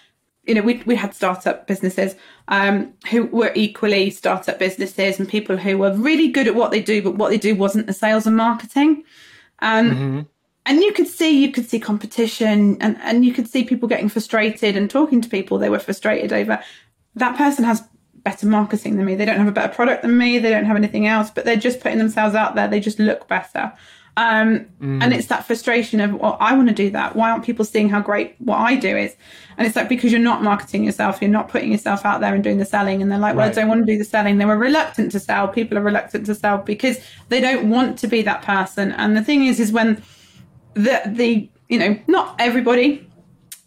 you 0.45 0.55
know, 0.55 0.61
we, 0.61 0.81
we 0.85 0.95
had 0.95 1.13
startup 1.13 1.67
businesses 1.67 2.15
um, 2.47 2.93
who 3.09 3.25
were 3.27 3.51
equally 3.55 4.09
startup 4.09 4.57
businesses 4.57 5.19
and 5.19 5.29
people 5.29 5.57
who 5.57 5.77
were 5.77 5.93
really 5.93 6.29
good 6.29 6.47
at 6.47 6.55
what 6.55 6.71
they 6.71 6.81
do, 6.81 7.01
but 7.01 7.15
what 7.15 7.29
they 7.29 7.37
do 7.37 7.55
wasn't 7.55 7.87
the 7.87 7.93
sales 7.93 8.25
and 8.25 8.35
marketing. 8.35 9.03
Um, 9.59 9.91
mm-hmm. 9.91 10.19
And 10.65 10.81
you 10.81 10.93
could 10.93 11.07
see, 11.07 11.43
you 11.43 11.51
could 11.51 11.69
see 11.69 11.79
competition 11.79 12.81
and, 12.81 12.97
and 13.01 13.23
you 13.25 13.33
could 13.33 13.47
see 13.47 13.63
people 13.63 13.87
getting 13.87 14.09
frustrated 14.09 14.75
and 14.75 14.89
talking 14.89 15.21
to 15.21 15.29
people 15.29 15.57
they 15.57 15.69
were 15.69 15.79
frustrated 15.79 16.33
over. 16.33 16.61
That 17.15 17.37
person 17.37 17.63
has 17.65 17.83
better 18.15 18.47
marketing 18.47 18.97
than 18.97 19.05
me. 19.05 19.15
They 19.15 19.25
don't 19.25 19.39
have 19.39 19.47
a 19.47 19.51
better 19.51 19.73
product 19.73 20.01
than 20.03 20.17
me. 20.17 20.39
They 20.39 20.49
don't 20.49 20.65
have 20.65 20.75
anything 20.75 21.07
else, 21.07 21.29
but 21.31 21.45
they're 21.45 21.55
just 21.55 21.79
putting 21.79 21.97
themselves 21.97 22.35
out 22.35 22.55
there. 22.55 22.67
They 22.67 22.79
just 22.79 22.99
look 22.99 23.27
better. 23.27 23.73
Um, 24.21 24.67
mm. 24.79 25.01
And 25.01 25.13
it's 25.13 25.25
that 25.27 25.47
frustration 25.47 25.99
of, 25.99 26.13
well, 26.13 26.37
I 26.39 26.55
want 26.55 26.69
to 26.69 26.75
do 26.75 26.91
that. 26.91 27.15
Why 27.15 27.31
aren't 27.31 27.43
people 27.43 27.65
seeing 27.65 27.89
how 27.89 28.01
great 28.01 28.35
what 28.37 28.57
I 28.57 28.75
do 28.75 28.95
is? 28.95 29.15
And 29.57 29.65
it's 29.65 29.75
like, 29.75 29.89
because 29.89 30.11
you're 30.11 30.21
not 30.21 30.43
marketing 30.43 30.83
yourself, 30.83 31.19
you're 31.21 31.31
not 31.31 31.49
putting 31.49 31.71
yourself 31.71 32.05
out 32.05 32.21
there 32.21 32.35
and 32.35 32.43
doing 32.43 32.59
the 32.59 32.65
selling. 32.65 33.01
And 33.01 33.11
they're 33.11 33.17
like, 33.17 33.35
well, 33.35 33.47
right. 33.47 33.57
I 33.57 33.61
don't 33.61 33.67
want 33.67 33.83
to 33.83 33.91
do 33.91 33.97
the 33.97 34.05
selling. 34.05 34.37
They 34.37 34.45
were 34.45 34.59
reluctant 34.59 35.11
to 35.13 35.19
sell. 35.19 35.47
People 35.47 35.75
are 35.79 35.81
reluctant 35.81 36.27
to 36.27 36.35
sell 36.35 36.59
because 36.59 36.99
they 37.29 37.41
don't 37.41 37.71
want 37.71 37.97
to 37.97 38.07
be 38.07 38.21
that 38.21 38.43
person. 38.43 38.91
And 38.91 39.17
the 39.17 39.23
thing 39.23 39.43
is, 39.45 39.59
is 39.59 39.71
when 39.71 40.03
the, 40.75 41.01
the, 41.07 41.49
you 41.67 41.79
know, 41.79 41.99
not 42.05 42.35
everybody, 42.37 43.09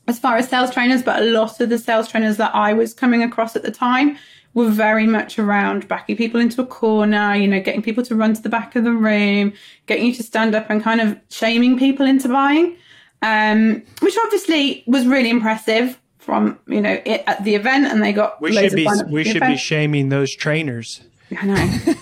as 0.06 0.20
far 0.20 0.36
as 0.36 0.48
sales 0.48 0.70
trainers, 0.70 1.02
but 1.02 1.20
a 1.20 1.24
lot 1.24 1.60
of 1.60 1.68
the 1.68 1.78
sales 1.78 2.06
trainers 2.06 2.36
that 2.36 2.54
I 2.54 2.74
was 2.74 2.94
coming 2.94 3.24
across 3.24 3.56
at 3.56 3.64
the 3.64 3.72
time 3.72 4.18
were 4.54 4.70
very 4.70 5.06
much 5.06 5.38
around 5.38 5.86
backing 5.88 6.16
people 6.16 6.40
into 6.40 6.62
a 6.62 6.66
corner, 6.66 7.34
you 7.34 7.46
know, 7.46 7.60
getting 7.60 7.82
people 7.82 8.04
to 8.04 8.14
run 8.14 8.32
to 8.34 8.40
the 8.42 8.48
back 8.48 8.76
of 8.76 8.84
the 8.84 8.92
room, 8.92 9.52
getting 9.86 10.06
you 10.06 10.14
to 10.14 10.22
stand 10.22 10.54
up 10.54 10.70
and 10.70 10.82
kind 10.82 11.00
of 11.00 11.18
shaming 11.28 11.78
people 11.78 12.06
into 12.06 12.28
buying, 12.28 12.76
um, 13.22 13.82
which 14.00 14.16
obviously 14.24 14.84
was 14.86 15.06
really 15.06 15.30
impressive 15.30 16.00
from, 16.18 16.58
you 16.68 16.80
know, 16.80 17.00
it, 17.04 17.24
at 17.26 17.42
the 17.44 17.54
event 17.54 17.86
and 17.86 18.02
they 18.02 18.12
got 18.12 18.40
we 18.40 18.52
should 18.52 18.74
be 18.74 18.88
we 19.10 19.24
should 19.24 19.36
event. 19.36 19.54
be 19.54 19.58
shaming 19.58 20.08
those 20.08 20.34
trainers. 20.34 21.02
I 21.36 21.46
know, 21.46 21.54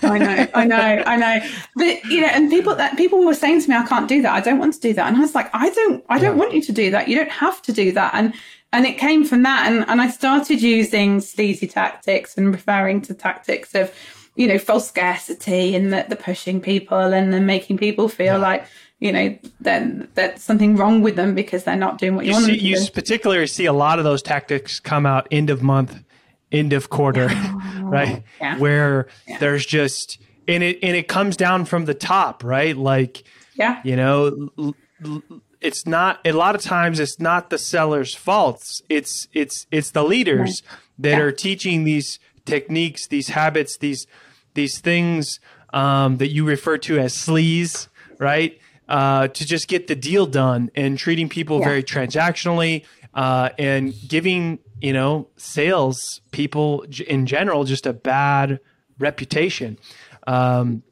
I 0.03 0.19
know, 0.19 0.49
I 0.55 0.65
know, 0.65 1.03
I 1.07 1.17
know. 1.17 1.49
But 1.77 2.05
you 2.05 2.21
know, 2.21 2.27
and 2.27 2.51
people 2.51 2.75
that 2.75 2.97
people 2.97 3.25
were 3.25 3.35
saying 3.35 3.63
to 3.63 3.71
me, 3.71 3.77
"I 3.77 3.87
can't 3.87 4.09
do 4.09 4.21
that. 4.23 4.33
I 4.33 4.41
don't 4.41 4.59
want 4.59 4.75
to 4.75 4.81
do 4.81 4.93
that." 4.95 5.07
And 5.07 5.17
I 5.17 5.21
was 5.21 5.35
like, 5.35 5.49
"I 5.55 5.71
don't, 5.71 6.05
I 6.09 6.19
don't 6.19 6.37
yeah. 6.37 6.41
want 6.41 6.53
you 6.53 6.61
to 6.63 6.73
do 6.73 6.91
that. 6.91 7.09
You 7.09 7.17
don't 7.17 7.31
have 7.31 7.63
to 7.63 7.73
do 7.73 7.93
that." 7.93 8.13
And 8.15 8.35
and 8.73 8.87
it 8.87 8.99
came 8.99 9.25
from 9.25 9.43
that 9.43 9.71
and, 9.71 9.85
and 9.89 10.01
i 10.01 10.09
started 10.09 10.61
using 10.63 11.21
sleazy 11.21 11.67
tactics 11.67 12.37
and 12.37 12.53
referring 12.53 13.01
to 13.01 13.15
tactics 13.15 13.75
of 13.75 13.95
you 14.35 14.47
know 14.47 14.59
false 14.59 14.89
scarcity 14.89 15.75
and 15.75 15.93
the, 15.93 16.07
the 16.09 16.17
pushing 16.17 16.61
people 16.61 16.99
and 16.99 17.33
then 17.33 17.47
making 17.47 17.77
people 17.77 18.09
feel 18.09 18.35
yeah. 18.35 18.37
like 18.37 18.65
you 19.01 19.13
know 19.13 19.37
that 19.61 20.15
there's 20.15 20.43
something 20.43 20.77
wrong 20.77 21.03
with 21.03 21.17
them 21.17 21.35
because 21.35 21.65
they're 21.65 21.77
not 21.77 21.99
doing 21.99 22.15
what 22.15 22.25
you, 22.25 22.31
you 22.31 22.35
want 22.35 22.47
see, 22.47 22.53
them 22.53 22.61
to 22.61 22.67
you 22.67 22.77
do. 22.77 22.91
particularly 22.93 23.47
see 23.47 23.67
a 23.67 23.73
lot 23.73 23.99
of 23.99 24.05
those 24.05 24.23
tactics 24.23 24.81
come 24.81 25.05
out 25.05 25.27
end 25.31 25.51
of 25.51 25.63
month 25.63 26.03
end 26.51 26.73
of 26.73 26.89
quarter 26.89 27.27
right 27.81 28.23
yeah. 28.41 28.59
where 28.59 29.09
yeah. 29.27 29.39
there's 29.39 29.67
just 29.67 30.19
and 30.49 30.63
it 30.63 30.79
and 30.83 30.97
it 30.97 31.09
comes 31.09 31.37
down 31.37 31.65
from 31.65 31.85
the 31.85 31.95
top 31.95 32.45
right 32.45 32.77
like 32.77 33.25
yeah 33.55 33.81
you 33.85 33.97
know 33.97 34.51
l- 34.59 34.77
l- 35.05 35.42
it's 35.63 35.87
not 35.87 36.21
a 36.25 36.33
lot 36.33 36.55
of 36.55 36.61
times 36.61 36.99
it's 37.01 37.19
not 37.21 37.51
the 37.51 37.59
seller's 37.59 38.15
faults 38.15 38.83
it's 38.89 39.29
it's 39.33 39.67
it's 39.71 39.93
the 39.93 40.03
leaders 40.03 40.63
right. 40.67 40.79
that 40.99 41.19
yeah. 41.19 41.21
are 41.21 41.33
teaching 41.33 41.85
these 41.85 42.19
techniques 42.45 43.07
these 43.07 43.29
habits 43.29 43.79
these 43.79 44.07
these 44.55 44.81
things 44.81 45.41
um, 45.73 46.19
that 46.19 46.31
you 46.31 46.45
refer 46.45 46.77
to 46.77 46.99
as 46.99 47.15
sleaze 47.15 47.89
right 48.19 48.59
uh, 48.89 49.29
to 49.29 49.47
just 49.47 49.69
get 49.69 49.87
the 49.87 49.95
deal 49.95 50.27
done 50.27 50.71
and 50.75 50.99
treating 50.99 51.29
people 51.29 51.61
yeah. 51.61 51.67
very 51.67 51.83
transactionally 51.83 52.85
uh, 53.15 53.51
and 53.59 53.95
giving 54.07 54.59
you 54.81 54.93
know 54.93 55.29
sales 55.37 56.21
people 56.33 56.85
in 57.07 57.27
general 57.27 57.65
just 57.65 57.87
a 57.87 57.93
bad 57.93 58.61
reputation 58.99 59.79
um, 60.27 60.83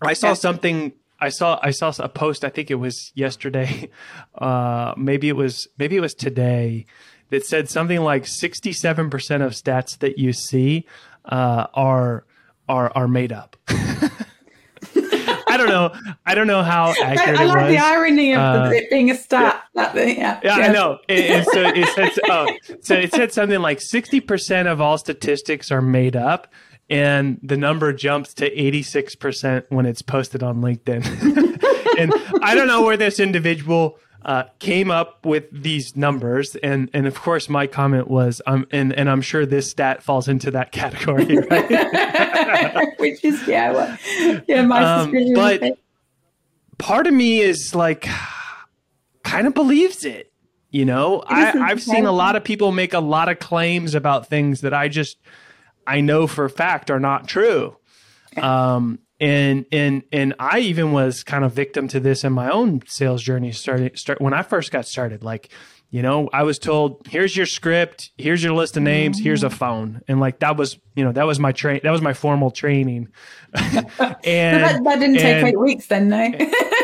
i 0.00 0.12
saw 0.12 0.34
something 0.34 0.92
I 1.20 1.28
saw 1.28 1.58
I 1.62 1.70
saw 1.70 1.92
a 1.98 2.08
post. 2.08 2.44
I 2.44 2.48
think 2.48 2.70
it 2.70 2.76
was 2.76 3.12
yesterday, 3.14 3.88
uh, 4.36 4.94
maybe 4.96 5.28
it 5.28 5.36
was 5.36 5.68
maybe 5.78 5.96
it 5.96 6.00
was 6.00 6.14
today, 6.14 6.86
that 7.30 7.46
said 7.46 7.68
something 7.68 8.00
like 8.00 8.26
sixty 8.26 8.72
seven 8.72 9.10
percent 9.10 9.42
of 9.42 9.52
stats 9.52 9.98
that 9.98 10.18
you 10.18 10.32
see 10.32 10.86
uh, 11.24 11.66
are 11.74 12.24
are 12.68 12.92
are 12.94 13.08
made 13.08 13.32
up. 13.32 13.56
I 15.46 15.56
don't 15.56 15.68
know. 15.68 15.94
I 16.26 16.34
don't 16.34 16.48
know 16.48 16.64
how 16.64 16.92
accurate 17.00 17.38
I, 17.38 17.42
I 17.42 17.46
like 17.46 17.68
the 17.68 17.78
irony 17.78 18.34
of 18.34 18.40
uh, 18.40 18.70
it 18.72 18.90
being 18.90 19.10
a 19.10 19.14
stat. 19.14 19.62
Yeah, 19.74 19.94
yeah, 19.94 20.40
yeah, 20.42 20.54
I 20.56 20.72
know. 20.72 20.98
It, 21.08 21.30
it, 21.30 21.44
so, 21.44 21.62
it 21.62 21.88
said, 21.94 22.24
oh, 22.28 22.48
so 22.82 22.94
it 22.94 23.12
said 23.12 23.32
something 23.32 23.60
like 23.60 23.78
60% 23.78 24.66
of 24.66 24.80
all 24.80 24.98
statistics 24.98 25.70
are 25.70 25.80
made 25.80 26.16
up 26.16 26.52
and 26.90 27.38
the 27.42 27.56
number 27.56 27.92
jumps 27.92 28.34
to 28.34 28.50
86% 28.50 29.64
when 29.68 29.86
it's 29.86 30.02
posted 30.02 30.42
on 30.42 30.60
LinkedIn. 30.60 31.04
and 31.98 32.12
I 32.42 32.54
don't 32.54 32.66
know 32.66 32.82
where 32.82 32.96
this 32.96 33.18
individual 33.18 33.98
uh, 34.24 34.44
came 34.58 34.90
up 34.90 35.24
with 35.24 35.44
these 35.52 35.96
numbers, 35.96 36.56
and 36.56 36.88
and 36.94 37.06
of 37.06 37.20
course 37.20 37.48
my 37.48 37.66
comment 37.66 38.08
was, 38.08 38.40
um, 38.46 38.66
and 38.70 38.92
and 38.92 39.10
I'm 39.10 39.20
sure 39.20 39.44
this 39.44 39.70
stat 39.70 40.02
falls 40.02 40.28
into 40.28 40.50
that 40.52 40.72
category, 40.72 41.36
right? 41.50 42.88
Which 42.98 43.22
is 43.22 43.46
yeah, 43.46 43.72
well, 43.72 44.42
yeah, 44.48 44.62
my 44.62 44.82
um, 44.82 45.12
But 45.34 45.78
part 46.78 47.06
of 47.06 47.12
me 47.12 47.40
is 47.40 47.74
like, 47.74 48.08
kind 49.24 49.46
of 49.46 49.52
believes 49.52 50.04
it. 50.04 50.32
You 50.70 50.86
know, 50.86 51.22
I, 51.26 51.52
I've 51.70 51.82
seen 51.82 52.04
a 52.04 52.10
lot 52.10 52.34
of 52.34 52.42
people 52.42 52.72
make 52.72 52.94
a 52.94 53.00
lot 53.00 53.28
of 53.28 53.38
claims 53.38 53.94
about 53.94 54.26
things 54.26 54.62
that 54.62 54.74
I 54.74 54.88
just 54.88 55.18
I 55.86 56.00
know 56.00 56.26
for 56.26 56.44
a 56.44 56.50
fact 56.50 56.90
are 56.90 57.00
not 57.00 57.28
true. 57.28 57.76
Um, 58.36 58.98
and 59.20 59.64
and 59.70 60.02
and 60.12 60.34
I 60.38 60.58
even 60.60 60.92
was 60.92 61.22
kind 61.22 61.44
of 61.44 61.52
victim 61.52 61.88
to 61.88 62.00
this 62.00 62.24
in 62.24 62.32
my 62.32 62.50
own 62.50 62.82
sales 62.86 63.22
journey. 63.22 63.52
Started 63.52 63.98
start 63.98 64.20
when 64.20 64.34
I 64.34 64.42
first 64.42 64.72
got 64.72 64.86
started. 64.86 65.22
Like, 65.22 65.50
you 65.90 66.02
know, 66.02 66.28
I 66.32 66.42
was 66.42 66.58
told, 66.58 67.06
"Here's 67.08 67.36
your 67.36 67.46
script. 67.46 68.10
Here's 68.18 68.42
your 68.42 68.54
list 68.54 68.76
of 68.76 68.82
names. 68.82 69.20
Here's 69.20 69.44
a 69.44 69.50
phone." 69.50 70.02
And 70.08 70.18
like 70.18 70.40
that 70.40 70.56
was, 70.56 70.78
you 70.96 71.04
know, 71.04 71.12
that 71.12 71.26
was 71.26 71.38
my 71.38 71.52
train. 71.52 71.80
That 71.84 71.92
was 71.92 72.02
my 72.02 72.12
formal 72.12 72.50
training. 72.50 73.08
and 73.54 73.84
that, 73.94 74.82
that, 74.82 74.98
didn't 74.98 75.18
take 75.18 75.44
eight 75.44 75.60
weeks, 75.60 75.86
then, 75.86 76.08
no. 76.08 76.16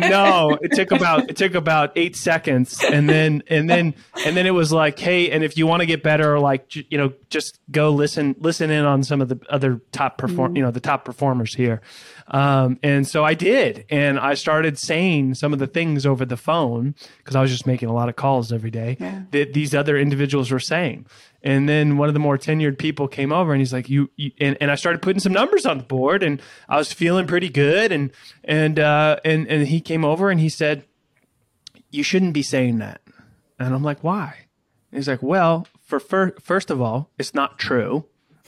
no, 0.00 0.58
it 0.62 0.72
took 0.72 0.90
about 0.90 1.30
it 1.30 1.36
took 1.36 1.54
about 1.54 1.92
eight 1.96 2.16
seconds, 2.16 2.82
and 2.82 3.08
then 3.08 3.42
and 3.48 3.68
then 3.68 3.94
and 4.24 4.36
then 4.36 4.46
it 4.46 4.52
was 4.52 4.72
like, 4.72 4.98
hey, 4.98 5.30
and 5.30 5.44
if 5.44 5.56
you 5.56 5.66
want 5.66 5.80
to 5.80 5.86
get 5.86 6.02
better, 6.02 6.38
like 6.38 6.74
you 6.74 6.98
know, 6.98 7.12
just 7.30 7.58
go 7.70 7.90
listen 7.90 8.34
listen 8.38 8.70
in 8.70 8.84
on 8.84 9.02
some 9.02 9.20
of 9.20 9.28
the 9.28 9.38
other 9.50 9.80
top 9.92 10.18
perform, 10.18 10.54
mm. 10.54 10.56
you 10.56 10.62
know, 10.62 10.70
the 10.70 10.80
top 10.80 11.04
performers 11.04 11.54
here. 11.54 11.80
Um, 12.28 12.78
and 12.82 13.06
so 13.06 13.24
I 13.24 13.34
did, 13.34 13.86
and 13.88 14.18
I 14.18 14.34
started 14.34 14.78
saying 14.78 15.34
some 15.34 15.52
of 15.52 15.58
the 15.58 15.66
things 15.66 16.04
over 16.04 16.24
the 16.24 16.36
phone 16.36 16.94
because 17.18 17.36
I 17.36 17.40
was 17.40 17.50
just 17.50 17.66
making 17.66 17.88
a 17.88 17.94
lot 17.94 18.08
of 18.08 18.16
calls 18.16 18.52
every 18.52 18.70
day 18.70 18.96
yeah. 19.00 19.22
that 19.30 19.54
these 19.54 19.74
other 19.74 19.96
individuals 19.96 20.50
were 20.50 20.60
saying. 20.60 21.06
And 21.42 21.68
then 21.68 21.96
one 21.98 22.08
of 22.08 22.14
the 22.14 22.20
more 22.20 22.36
tenured 22.36 22.78
people 22.78 23.06
came 23.06 23.32
over 23.32 23.52
and 23.52 23.60
he's 23.60 23.72
like, 23.72 23.88
you, 23.88 24.10
you 24.16 24.32
and, 24.40 24.56
and 24.60 24.70
I 24.70 24.74
started 24.74 25.02
putting 25.02 25.20
some 25.20 25.32
numbers 25.32 25.66
on 25.66 25.78
the 25.78 25.84
board 25.84 26.22
and 26.22 26.42
I 26.68 26.76
was 26.76 26.92
feeling 26.92 27.26
pretty 27.26 27.48
good. 27.48 27.92
And, 27.92 28.10
and, 28.42 28.78
uh, 28.78 29.20
and, 29.24 29.46
and 29.46 29.68
he 29.68 29.80
came 29.80 30.04
over 30.04 30.30
and 30.30 30.40
he 30.40 30.48
said, 30.48 30.84
you 31.90 32.02
shouldn't 32.02 32.34
be 32.34 32.42
saying 32.42 32.78
that. 32.78 33.00
And 33.58 33.74
I'm 33.74 33.84
like, 33.84 34.02
why? 34.02 34.34
And 34.90 34.98
he's 34.98 35.08
like, 35.08 35.22
well, 35.22 35.66
for 35.80 36.00
fir- 36.00 36.34
first 36.40 36.70
of 36.70 36.80
all, 36.80 37.10
it's 37.18 37.34
not 37.34 37.58
true. 37.58 38.06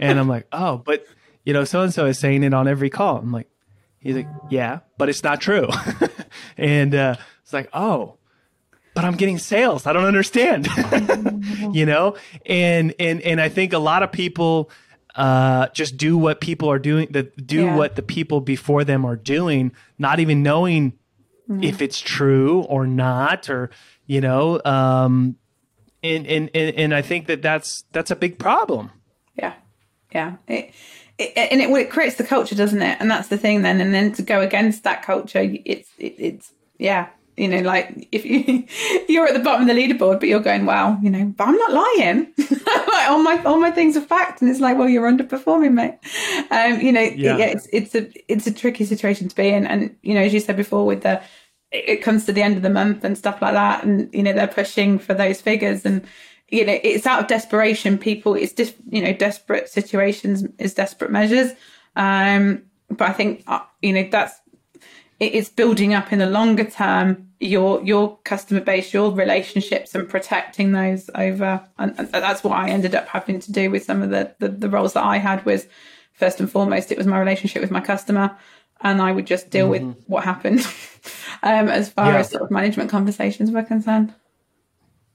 and 0.00 0.18
I'm 0.18 0.28
like, 0.28 0.46
oh, 0.52 0.78
but 0.78 1.04
you 1.44 1.52
know, 1.52 1.64
so 1.64 1.82
and 1.82 1.92
so 1.92 2.06
is 2.06 2.18
saying 2.18 2.42
it 2.42 2.54
on 2.54 2.68
every 2.68 2.90
call. 2.90 3.16
I'm 3.16 3.32
like, 3.32 3.48
he's 3.98 4.16
like, 4.16 4.28
yeah, 4.50 4.80
but 4.98 5.08
it's 5.08 5.22
not 5.22 5.40
true. 5.40 5.68
and 6.56 6.94
uh, 6.94 7.16
it's 7.42 7.52
like, 7.52 7.70
oh, 7.72 8.17
but 8.98 9.04
I'm 9.04 9.14
getting 9.16 9.38
sales. 9.38 9.86
I 9.86 9.92
don't 9.92 10.06
understand, 10.06 10.66
you 11.72 11.86
know? 11.86 12.16
And, 12.44 12.92
and, 12.98 13.22
and 13.22 13.40
I 13.40 13.48
think 13.48 13.72
a 13.72 13.78
lot 13.78 14.02
of 14.02 14.10
people, 14.10 14.72
uh, 15.14 15.68
just 15.68 15.96
do 15.96 16.18
what 16.18 16.40
people 16.40 16.68
are 16.68 16.80
doing, 16.80 17.06
that 17.12 17.46
do 17.46 17.66
Yeah. 17.66 17.76
what 17.76 17.94
the 17.94 18.02
people 18.02 18.40
before 18.40 18.82
them 18.82 19.04
are 19.04 19.14
doing, 19.14 19.70
not 20.00 20.18
even 20.18 20.42
knowing 20.42 20.94
if 21.62 21.80
it's 21.80 22.00
true 22.00 22.62
or 22.62 22.88
not, 22.88 23.48
or, 23.48 23.70
you 24.06 24.20
know, 24.20 24.60
um, 24.64 25.36
and, 26.02 26.26
and, 26.26 26.50
and, 26.52 26.74
and 26.76 26.92
I 26.92 27.00
think 27.02 27.28
that 27.28 27.40
that's, 27.40 27.84
that's 27.92 28.10
a 28.10 28.16
big 28.16 28.36
problem. 28.40 28.90
Yeah, 29.36 29.54
yeah. 30.12 30.38
It, 30.48 30.74
it, 31.18 31.32
and 31.36 31.60
it, 31.60 31.70
it 31.70 31.88
creates 31.90 32.16
the 32.16 32.24
culture, 32.24 32.56
doesn't 32.56 32.82
it? 32.82 32.96
And 33.00 33.08
that's 33.08 33.28
the 33.28 33.38
thing. 33.38 33.62
Then, 33.62 33.80
and 33.80 33.94
then 33.94 34.12
to 34.14 34.22
go 34.22 34.40
against 34.40 34.82
that 34.82 35.02
culture, 35.02 35.40
it's 35.64 35.88
it, 35.98 36.14
it's 36.18 36.52
yeah. 36.78 37.08
You 37.38 37.48
know, 37.48 37.60
like 37.60 38.08
if 38.12 38.24
you 38.24 38.64
you're 39.08 39.26
at 39.26 39.34
the 39.34 39.40
bottom 39.40 39.68
of 39.68 39.74
the 39.74 39.80
leaderboard, 39.80 40.20
but 40.20 40.28
you're 40.28 40.40
going, 40.40 40.66
wow, 40.66 40.98
you 41.02 41.10
know, 41.10 41.26
but 41.36 41.48
I'm 41.48 41.56
not 41.56 41.72
lying. 41.72 42.32
like 42.38 43.08
all 43.08 43.22
my 43.22 43.42
all 43.44 43.60
my 43.60 43.70
things 43.70 43.96
are 43.96 44.00
fact, 44.00 44.42
and 44.42 44.50
it's 44.50 44.60
like, 44.60 44.76
well, 44.76 44.88
you're 44.88 45.10
underperforming, 45.10 45.72
mate. 45.72 45.98
Um, 46.50 46.80
you 46.80 46.92
know, 46.92 47.00
Yeah. 47.00 47.36
yeah, 47.38 47.46
it's 47.46 47.68
it's 47.72 47.94
a 47.94 48.10
it's 48.32 48.46
a 48.46 48.52
tricky 48.52 48.84
situation 48.84 49.28
to 49.28 49.36
be 49.36 49.48
in, 49.48 49.66
and 49.66 49.96
you 50.02 50.14
know, 50.14 50.20
as 50.22 50.34
you 50.34 50.40
said 50.40 50.56
before, 50.56 50.84
with 50.86 51.02
the 51.02 51.22
it 51.70 51.88
it 51.88 52.02
comes 52.02 52.24
to 52.26 52.32
the 52.32 52.42
end 52.42 52.56
of 52.56 52.62
the 52.62 52.70
month 52.70 53.04
and 53.04 53.16
stuff 53.16 53.40
like 53.40 53.54
that, 53.54 53.84
and 53.84 54.12
you 54.12 54.22
know, 54.22 54.32
they're 54.32 54.46
pushing 54.48 54.98
for 54.98 55.14
those 55.14 55.40
figures 55.40 55.84
and 55.84 56.04
you 56.50 56.64
know 56.64 56.78
it's 56.82 57.06
out 57.06 57.20
of 57.20 57.26
desperation 57.26 57.98
people 57.98 58.34
it's 58.34 58.54
just 58.54 58.74
you 58.88 59.02
know 59.02 59.12
desperate 59.12 59.68
situations 59.68 60.44
is 60.58 60.72
desperate 60.72 61.10
measures 61.10 61.52
um 61.96 62.62
but 62.88 63.08
i 63.08 63.12
think 63.12 63.44
uh, 63.46 63.60
you 63.82 63.92
know 63.92 64.08
that's 64.10 64.40
it's 65.20 65.48
building 65.50 65.94
up 65.94 66.12
in 66.12 66.18
the 66.18 66.26
longer 66.26 66.64
term 66.64 67.27
your 67.40 67.82
your 67.84 68.18
customer 68.24 68.60
base 68.60 68.92
your 68.92 69.12
relationships 69.12 69.94
and 69.94 70.08
protecting 70.08 70.72
those 70.72 71.08
over 71.14 71.64
and, 71.78 71.94
and 71.98 72.08
that's 72.10 72.42
what 72.42 72.56
i 72.58 72.68
ended 72.68 72.94
up 72.94 73.06
having 73.06 73.38
to 73.38 73.52
do 73.52 73.70
with 73.70 73.84
some 73.84 74.02
of 74.02 74.10
the, 74.10 74.34
the 74.40 74.48
the 74.48 74.68
roles 74.68 74.92
that 74.94 75.04
i 75.04 75.18
had 75.18 75.44
was 75.46 75.66
first 76.12 76.40
and 76.40 76.50
foremost 76.50 76.90
it 76.90 76.98
was 76.98 77.06
my 77.06 77.18
relationship 77.18 77.62
with 77.62 77.70
my 77.70 77.80
customer 77.80 78.36
and 78.80 79.00
i 79.00 79.12
would 79.12 79.26
just 79.26 79.50
deal 79.50 79.68
with 79.68 79.82
what 80.08 80.24
happened 80.24 80.60
um 81.44 81.68
as 81.68 81.88
far 81.88 82.12
Yeah. 82.12 82.18
as 82.18 82.30
sort 82.30 82.42
of 82.42 82.50
management 82.50 82.90
conversations 82.90 83.50
were 83.52 83.62
concerned 83.62 84.12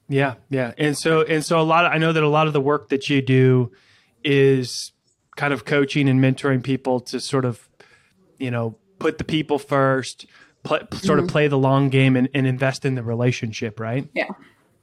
Yeah, 0.08 0.34
yeah. 0.50 0.72
And 0.78 0.96
so 0.96 1.22
and 1.22 1.42
so 1.44 1.58
a 1.60 1.62
lot 1.64 1.86
of, 1.86 1.92
I 1.92 1.98
know 1.98 2.12
that 2.12 2.22
a 2.22 2.28
lot 2.28 2.46
of 2.46 2.52
the 2.52 2.60
work 2.60 2.88
that 2.90 3.08
you 3.08 3.22
do 3.22 3.72
is 4.22 4.92
kind 5.36 5.52
of 5.54 5.64
coaching 5.64 6.08
and 6.10 6.20
mentoring 6.20 6.62
people 6.62 7.00
to 7.00 7.18
sort 7.20 7.44
of 7.44 7.68
you 8.38 8.50
know, 8.50 8.76
put 8.98 9.16
the 9.18 9.24
people 9.24 9.58
first, 9.58 10.26
pl- 10.64 10.86
sort 10.92 11.18
of 11.18 11.26
mm-hmm. 11.26 11.32
play 11.32 11.48
the 11.48 11.58
long 11.58 11.88
game 11.88 12.16
and, 12.16 12.28
and 12.34 12.46
invest 12.46 12.84
in 12.84 12.94
the 12.94 13.02
relationship, 13.02 13.78
right? 13.78 14.08
Yeah. 14.14 14.28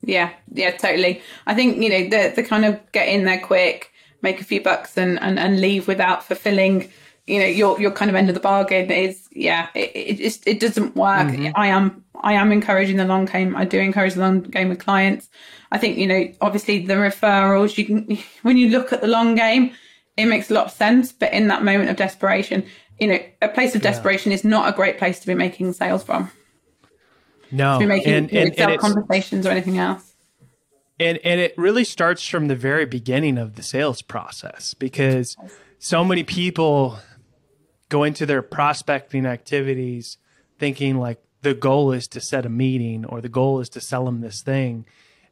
Yeah, 0.03 0.31
yeah, 0.51 0.71
totally. 0.71 1.21
I 1.45 1.53
think, 1.53 1.77
you 1.77 1.89
know, 1.89 2.09
the 2.09 2.33
the 2.35 2.43
kind 2.43 2.65
of 2.65 2.79
get 2.91 3.07
in 3.07 3.25
there 3.25 3.39
quick, 3.39 3.91
make 4.21 4.41
a 4.41 4.43
few 4.43 4.61
bucks 4.61 4.97
and, 4.97 5.19
and, 5.21 5.37
and 5.37 5.61
leave 5.61 5.87
without 5.87 6.23
fulfilling, 6.23 6.89
you 7.27 7.39
know, 7.39 7.45
your 7.45 7.79
your 7.79 7.91
kind 7.91 8.09
of 8.09 8.15
end 8.15 8.27
of 8.27 8.33
the 8.33 8.41
bargain 8.41 8.89
is 8.89 9.27
yeah, 9.31 9.67
it 9.75 9.91
it 9.93 10.17
just 10.17 10.47
it 10.47 10.59
doesn't 10.59 10.95
work. 10.95 11.27
Mm-hmm. 11.27 11.51
I 11.55 11.67
am 11.67 12.03
I 12.21 12.33
am 12.33 12.51
encouraging 12.51 12.97
the 12.97 13.05
long 13.05 13.25
game. 13.25 13.55
I 13.55 13.65
do 13.65 13.79
encourage 13.79 14.15
the 14.15 14.21
long 14.21 14.41
game 14.41 14.69
with 14.69 14.79
clients. 14.79 15.29
I 15.71 15.77
think, 15.77 15.97
you 15.97 16.07
know, 16.07 16.31
obviously 16.41 16.85
the 16.85 16.95
referrals, 16.95 17.77
you 17.77 17.85
can 17.85 18.17
when 18.41 18.57
you 18.57 18.69
look 18.69 18.91
at 18.91 19.01
the 19.01 19.07
long 19.07 19.35
game, 19.35 19.73
it 20.17 20.25
makes 20.25 20.49
a 20.49 20.53
lot 20.53 20.65
of 20.65 20.71
sense. 20.71 21.11
But 21.11 21.31
in 21.31 21.47
that 21.47 21.63
moment 21.63 21.89
of 21.89 21.95
desperation, 21.95 22.65
you 23.01 23.07
know, 23.07 23.19
a 23.41 23.49
place 23.49 23.75
of 23.75 23.81
desperation 23.81 24.31
is 24.31 24.43
not 24.43 24.71
a 24.71 24.75
great 24.75 24.99
place 24.99 25.19
to 25.19 25.27
be 25.27 25.33
making 25.33 25.73
sales 25.73 26.03
from. 26.03 26.29
No. 27.51 27.73
To 27.73 27.79
be 27.79 27.85
making 27.87 28.13
and, 28.13 28.31
and, 28.31 28.55
sell 28.55 28.77
conversations 28.77 29.47
or 29.47 29.49
anything 29.49 29.79
else. 29.79 30.13
and 30.99 31.17
and 31.23 31.41
it 31.41 31.57
really 31.57 31.83
starts 31.83 32.25
from 32.27 32.47
the 32.47 32.55
very 32.55 32.85
beginning 32.85 33.39
of 33.39 33.55
the 33.55 33.63
sales 33.63 34.03
process 34.03 34.75
because 34.75 35.35
so 35.79 36.05
many 36.05 36.23
people 36.23 36.99
go 37.89 38.03
into 38.03 38.27
their 38.27 38.43
prospecting 38.43 39.25
activities 39.25 40.17
thinking 40.59 40.97
like 40.97 41.19
the 41.41 41.55
goal 41.55 41.91
is 41.91 42.07
to 42.07 42.21
set 42.21 42.45
a 42.45 42.49
meeting 42.49 43.03
or 43.03 43.19
the 43.19 43.29
goal 43.29 43.59
is 43.59 43.67
to 43.69 43.81
sell 43.81 44.05
them 44.05 44.21
this 44.21 44.43
thing 44.43 44.85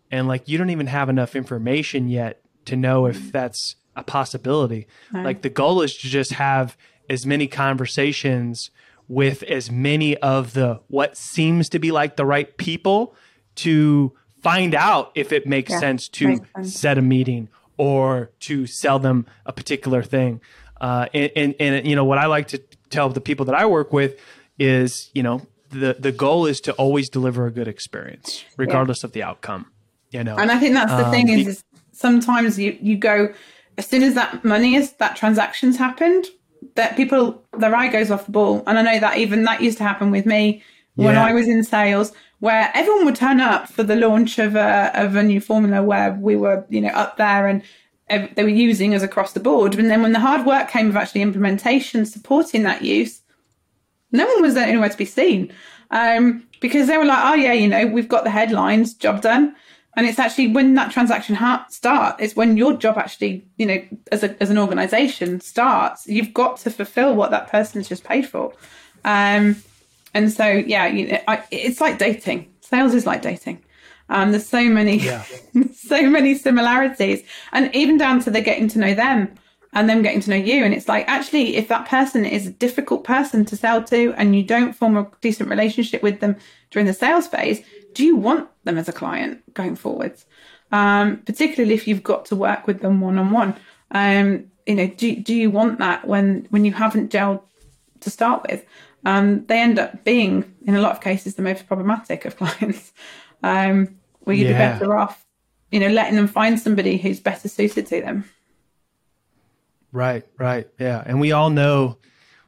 and 0.10 0.28
like 0.28 0.48
you 0.50 0.58
don't 0.58 0.72
even 0.72 0.88
have 0.88 1.08
enough 1.08 1.36
information 1.36 2.10
yet 2.10 2.41
to 2.65 2.76
know 2.76 3.06
if 3.06 3.32
that's 3.32 3.76
a 3.96 4.04
possibility 4.04 4.88
like 5.13 5.44
the 5.44 5.50
goal 5.50 5.84
is 5.84 5.96
to 5.96 6.08
just 6.08 6.34
have 6.34 6.76
as 7.10 7.26
many 7.26 7.48
conversations 7.48 8.72
with 9.08 9.41
as 9.43 9.72
many 9.72 10.15
of 10.17 10.54
the 10.54 10.80
what 10.88 11.17
seems 11.17 11.69
to 11.69 11.80
be 11.80 11.91
like 11.91 12.15
the 12.15 12.26
right 12.26 12.56
people 12.58 13.15
to 13.56 14.13
find 14.41 14.76
out 14.76 15.12
if 15.15 15.32
it 15.32 15.48
makes 15.48 15.72
Yeah, 15.72 15.80
sense 15.80 16.08
to 16.10 16.28
makes 16.28 16.48
sense. 16.56 16.76
set 16.76 16.98
a 16.98 17.02
meeting 17.02 17.50
or 17.78 18.32
to 18.41 18.67
sell 18.67 19.00
them 19.00 19.26
a 19.45 19.52
particular 19.54 20.04
thing. 20.04 20.41
Uh, 20.80 21.08
and, 21.13 21.32
and, 21.36 21.56
and, 21.60 21.88
you 21.88 21.95
know, 21.95 22.06
what 22.06 22.17
I 22.17 22.28
like 22.28 22.48
to 22.50 22.58
tell 22.89 23.10
the 23.10 23.19
people 23.22 23.45
that 23.48 23.56
I 23.56 23.65
work 23.65 23.91
with 23.91 24.17
is, 24.58 25.10
you 25.13 25.24
know, 25.24 25.41
the, 25.72 25.95
the 26.00 26.12
goal 26.12 26.45
is 26.45 26.62
to 26.62 26.74
always 26.74 27.10
deliver 27.10 27.45
a 27.48 27.52
good 27.52 27.67
experience, 27.67 28.43
regardless 28.58 29.04
of 29.04 29.12
the 29.12 29.24
outcome, 29.24 29.72
you 30.12 30.24
know. 30.24 30.38
And 30.38 30.52
I 30.52 30.58
think 30.58 30.74
that's 30.74 30.91
the 30.91 31.06
Um, 31.06 31.12
thing 31.12 31.30
is, 31.30 31.48
is 31.48 31.63
sometimes 31.91 32.58
you, 32.58 32.78
you 32.82 32.98
go, 32.98 33.34
as 33.78 33.88
soon 33.88 34.04
as 34.04 34.13
that 34.15 34.43
money 34.45 34.76
is, 34.76 34.93
that 34.93 35.15
transaction's 35.15 35.78
happened, 35.78 36.28
that 36.76 36.95
people, 36.98 37.43
their 37.58 37.76
eye 37.76 37.88
goes 37.88 38.12
off 38.12 38.26
the 38.26 38.32
ball. 38.32 38.63
And 38.67 38.78
I 38.78 38.82
know 38.82 39.00
that 39.00 39.17
even 39.17 39.43
that 39.43 39.62
used 39.62 39.78
to 39.80 39.84
happen 39.84 40.12
with 40.12 40.26
me 40.26 40.63
when 40.95 41.15
Yeah. 41.15 41.26
I 41.26 41.34
was 41.34 41.48
in 41.48 41.63
sales, 41.63 42.12
where 42.39 42.72
everyone 42.74 43.06
would 43.06 43.15
turn 43.15 43.39
up 43.41 43.69
for 43.69 43.84
the 43.84 43.95
launch 43.95 44.39
of 44.39 44.56
a, 44.56 44.91
of 44.93 45.15
a 45.15 45.24
new 45.24 45.41
formula 45.41 45.84
where 45.84 46.13
we 46.13 46.36
were, 46.36 46.65
you 46.69 46.82
know, 46.82 46.89
up 46.89 47.17
there 47.17 47.48
and 47.48 47.62
they 48.36 48.43
were 48.43 48.50
using 48.50 48.95
us 48.95 49.04
across 49.04 49.34
the 49.34 49.39
board. 49.39 49.76
And 49.78 49.89
then 49.91 50.02
when 50.02 50.13
the 50.13 50.19
hard 50.19 50.45
work 50.45 50.69
came 50.69 50.89
of 50.89 50.95
actually 50.95 51.22
implementation, 51.22 52.06
supporting 52.06 52.63
that 52.63 52.82
use, 52.82 53.22
no 54.12 54.26
one 54.26 54.41
was 54.41 54.58
anywhere 54.58 54.89
to 54.89 54.98
be 54.98 55.06
seen 55.06 55.54
um, 55.91 56.43
because 56.60 56.88
they 56.88 56.98
were 56.98 57.06
like, 57.06 57.24
oh, 57.24 57.36
yeah, 57.36 57.54
you 57.54 57.67
know, 57.67 57.86
we've 57.86 58.10
got 58.10 58.24
the 58.24 58.30
headlines, 58.32 58.93
job 58.93 59.22
done. 59.22 59.56
And 59.95 60.06
it's 60.08 60.19
actually 60.19 60.47
when 60.47 60.75
that 60.75 60.91
transaction 60.91 61.36
ha- 61.36 61.65
start, 61.69 62.17
it's 62.19 62.36
when 62.36 62.58
your 62.58 62.73
job 62.73 62.97
actually, 62.97 63.45
you 63.58 63.65
know, 63.65 63.82
as, 64.12 64.23
a, 64.23 64.41
as 64.41 64.49
an 64.49 64.58
organization 64.58 65.41
starts, 65.41 66.08
you've 66.08 66.34
got 66.34 66.58
to 66.58 66.69
fulfill 66.69 67.15
what 67.15 67.32
that 67.32 67.49
person's 67.49 67.89
just 67.89 68.04
paid 68.04 68.28
for. 68.28 68.54
Um, 69.04 69.58
and 70.13 70.32
so, 70.32 70.47
yeah, 70.47 70.88
you 70.88 71.08
know, 71.08 71.19
I, 71.28 71.43
it's 71.52 71.82
like 71.82 71.97
dating. 71.97 72.54
Sales 72.62 72.93
is 72.93 73.06
like 73.06 73.21
dating. 73.21 73.63
Um, 74.10 74.32
there's 74.32 74.47
so 74.47 74.63
many, 74.63 74.97
Yeah. 74.97 75.23
so 75.73 76.10
many 76.10 76.36
similarities, 76.36 77.23
and 77.52 77.73
even 77.75 77.97
down 77.97 78.19
to 78.21 78.32
the 78.32 78.41
getting 78.41 78.67
to 78.69 78.80
know 78.80 78.93
them 78.93 79.36
and 79.73 79.88
them 79.88 80.02
getting 80.02 80.21
to 80.21 80.32
know 80.32 80.36
you. 80.36 80.63
And 80.63 80.73
it's 80.73 80.88
like, 80.88 81.08
actually, 81.08 81.56
if 81.56 81.67
that 81.67 81.88
person 81.88 82.25
is 82.25 82.47
a 82.47 82.52
difficult 82.52 83.04
person 83.04 83.45
to 83.45 83.56
sell 83.56 83.84
to, 83.84 84.13
and 84.17 84.36
you 84.36 84.43
don't 84.43 84.73
form 84.73 84.97
a 84.97 85.08
decent 85.21 85.49
relationship 85.49 86.02
with 86.02 86.19
them 86.21 86.36
during 86.71 86.88
the 86.88 86.93
sales 86.93 87.28
phase, 87.28 87.62
do 87.93 88.04
you 88.06 88.15
want 88.15 88.49
them 88.63 88.78
as 88.78 88.88
a 88.89 88.93
client 88.93 89.54
going 89.54 89.75
forwards? 89.75 90.25
Um, 90.71 91.17
particularly 91.25 91.73
if 91.73 91.88
you've 91.88 92.04
got 92.04 92.25
to 92.25 92.36
work 92.36 92.67
with 92.67 92.82
them 92.82 93.02
one 93.02 93.17
on 93.17 93.32
one. 93.32 93.56
Um, 93.91 94.52
you 94.65 94.75
know, 94.75 94.88
do 94.88 95.15
do 95.15 95.34
you 95.34 95.49
want 95.49 95.80
that 95.80 96.08
when 96.08 96.45
when 96.52 96.65
you 96.65 96.73
haven't 96.73 97.12
gelled 97.12 97.41
to 98.02 98.10
start 98.10 98.45
with? 98.49 98.63
Um, 99.06 99.45
they 99.47 99.60
end 99.60 99.80
up 99.80 100.04
being, 100.04 100.54
in 100.65 100.75
a 100.75 100.82
lot 100.82 100.91
of 100.91 101.02
cases, 101.02 101.36
the 101.36 101.41
most 101.41 101.67
problematic 101.67 102.25
of 102.25 102.36
clients. 102.41 102.91
Um, 103.41 103.95
where 104.21 104.36
you'd 104.36 104.47
Yeah. 104.47 104.54
be 104.54 104.58
better 104.58 104.95
off, 104.95 105.25
you 105.71 105.80
know, 105.80 105.88
letting 105.88 106.15
them 106.15 106.28
find 106.28 106.60
somebody 106.60 106.97
who's 106.97 107.19
better 107.19 107.47
suited 107.47 107.88
to 107.88 108.02
them. 108.02 108.25
Right, 109.91 110.23
right. 110.38 110.67
Yeah. 110.80 111.04
And 111.06 111.19
we 111.19 111.32
all 111.32 111.49
know 111.49 111.97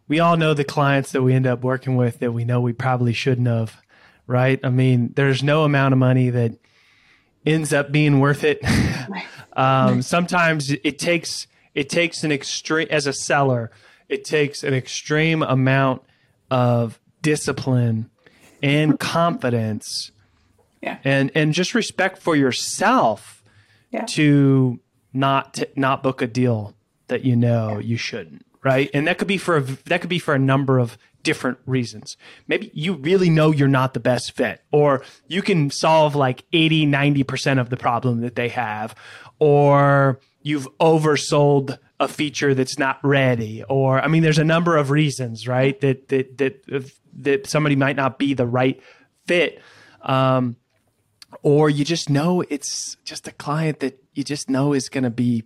we 0.08 0.20
all 0.20 0.36
know 0.38 0.54
the 0.54 0.66
clients 0.66 1.14
that 1.14 1.24
we 1.24 1.34
end 1.34 1.48
up 1.48 1.64
working 1.64 1.96
with 1.96 2.20
that 2.20 2.34
we 2.34 2.44
know 2.44 2.60
we 2.60 2.74
probably 2.74 3.14
shouldn't 3.14 3.48
have, 3.48 3.78
right? 4.28 4.60
I 4.64 4.70
mean, 4.70 5.14
there's 5.16 5.44
no 5.44 5.64
amount 5.64 5.94
of 5.94 5.98
money 6.00 6.30
that 6.30 6.54
ends 7.46 7.74
up 7.74 7.92
being 7.92 8.20
worth 8.20 8.44
it. 8.44 8.62
um, 9.54 10.02
sometimes 10.02 10.72
it 10.72 11.00
takes 11.00 11.48
it 11.74 11.90
takes 11.90 12.24
an 12.24 12.32
extreme 12.32 12.88
as 12.92 13.08
a 13.08 13.14
seller, 13.14 13.72
it 14.10 14.26
takes 14.26 14.64
an 14.64 14.74
extreme 14.74 15.42
amount 15.42 16.02
of 16.50 17.00
discipline 17.22 18.10
and 18.62 19.00
confidence 19.00 20.12
Yeah. 20.82 20.98
and 21.04 21.32
and 21.36 21.54
just 21.54 21.74
respect 21.74 22.18
for 22.22 22.36
yourself 22.36 23.44
Yeah. 23.92 24.06
to 24.10 24.80
not 25.14 25.54
t- 25.56 25.66
not 25.76 26.04
book 26.04 26.22
a 26.22 26.28
deal 26.28 26.76
that 27.08 27.24
you 27.26 27.36
know 27.36 27.80
you 27.80 27.98
shouldn't 27.98 28.46
right 28.64 28.90
and 28.94 29.08
that 29.08 29.18
could 29.18 29.28
be 29.28 29.38
for 29.38 29.58
a, 29.58 29.62
that 29.62 30.02
could 30.02 30.10
be 30.10 30.20
for 30.20 30.34
a 30.34 30.40
number 30.40 30.80
of 30.80 30.98
different 31.24 31.60
reasons. 31.66 32.18
Maybe 32.48 32.72
you 32.74 32.94
really 32.94 33.30
know 33.30 33.52
you're 33.52 33.68
not 33.68 33.94
the 33.94 34.00
best 34.00 34.34
fit, 34.34 34.62
or 34.72 35.04
you 35.28 35.42
can 35.42 35.70
solve 35.70 36.16
like 36.16 36.44
80, 36.54 36.88
90% 36.88 37.60
of 37.60 37.70
the 37.70 37.78
problem 37.78 38.22
that 38.22 38.36
they 38.36 38.50
have, 38.50 38.96
or 39.40 40.20
you've 40.42 40.68
oversold 40.80 41.78
a 42.00 42.08
feature 42.08 42.54
that's 42.56 42.80
not 42.80 43.00
ready, 43.04 43.64
or 43.64 44.02
I 44.02 44.08
mean, 44.08 44.24
there's 44.24 44.40
a 44.40 44.44
number 44.44 44.78
of 44.78 44.90
reasons, 44.90 45.48
right? 45.48 45.80
That, 45.82 46.08
that, 46.10 46.38
that, 46.40 46.92
that 47.20 47.48
somebody 47.48 47.76
might 47.76 47.96
not 47.96 48.18
be 48.18 48.34
the 48.34 48.48
right 48.48 48.82
fit. 49.28 49.62
Um, 50.02 50.56
or 51.44 51.70
you 51.70 51.86
just 51.86 52.10
know 52.10 52.42
it's 52.42 52.98
just 53.04 53.28
a 53.28 53.32
client 53.32 53.80
that 53.80 54.04
you 54.14 54.24
just 54.24 54.50
know 54.50 54.74
is 54.74 54.90
going 54.90 55.04
to 55.04 55.10
be 55.10 55.44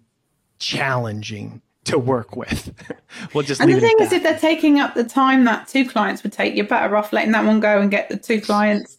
challenging 0.60 1.62
to 1.86 1.98
work 1.98 2.36
with. 2.36 2.74
we'll 3.34 3.44
just 3.44 3.62
and 3.62 3.72
the 3.72 3.80
thing 3.80 3.96
is, 4.00 4.12
if 4.12 4.24
they're 4.24 4.40
taking 4.40 4.80
up 4.80 4.94
the 4.94 5.04
time 5.04 5.46
that 5.46 5.68
two 5.68 5.88
clients 5.88 6.24
would 6.24 6.34
take, 6.34 6.56
you're 6.56 6.68
better 6.68 6.96
off 6.96 7.14
letting 7.14 7.32
that 7.32 7.46
one 7.46 7.60
go 7.60 7.80
and 7.80 7.90
get 7.90 8.10
the 8.10 8.18
two 8.18 8.42
clients 8.42 8.98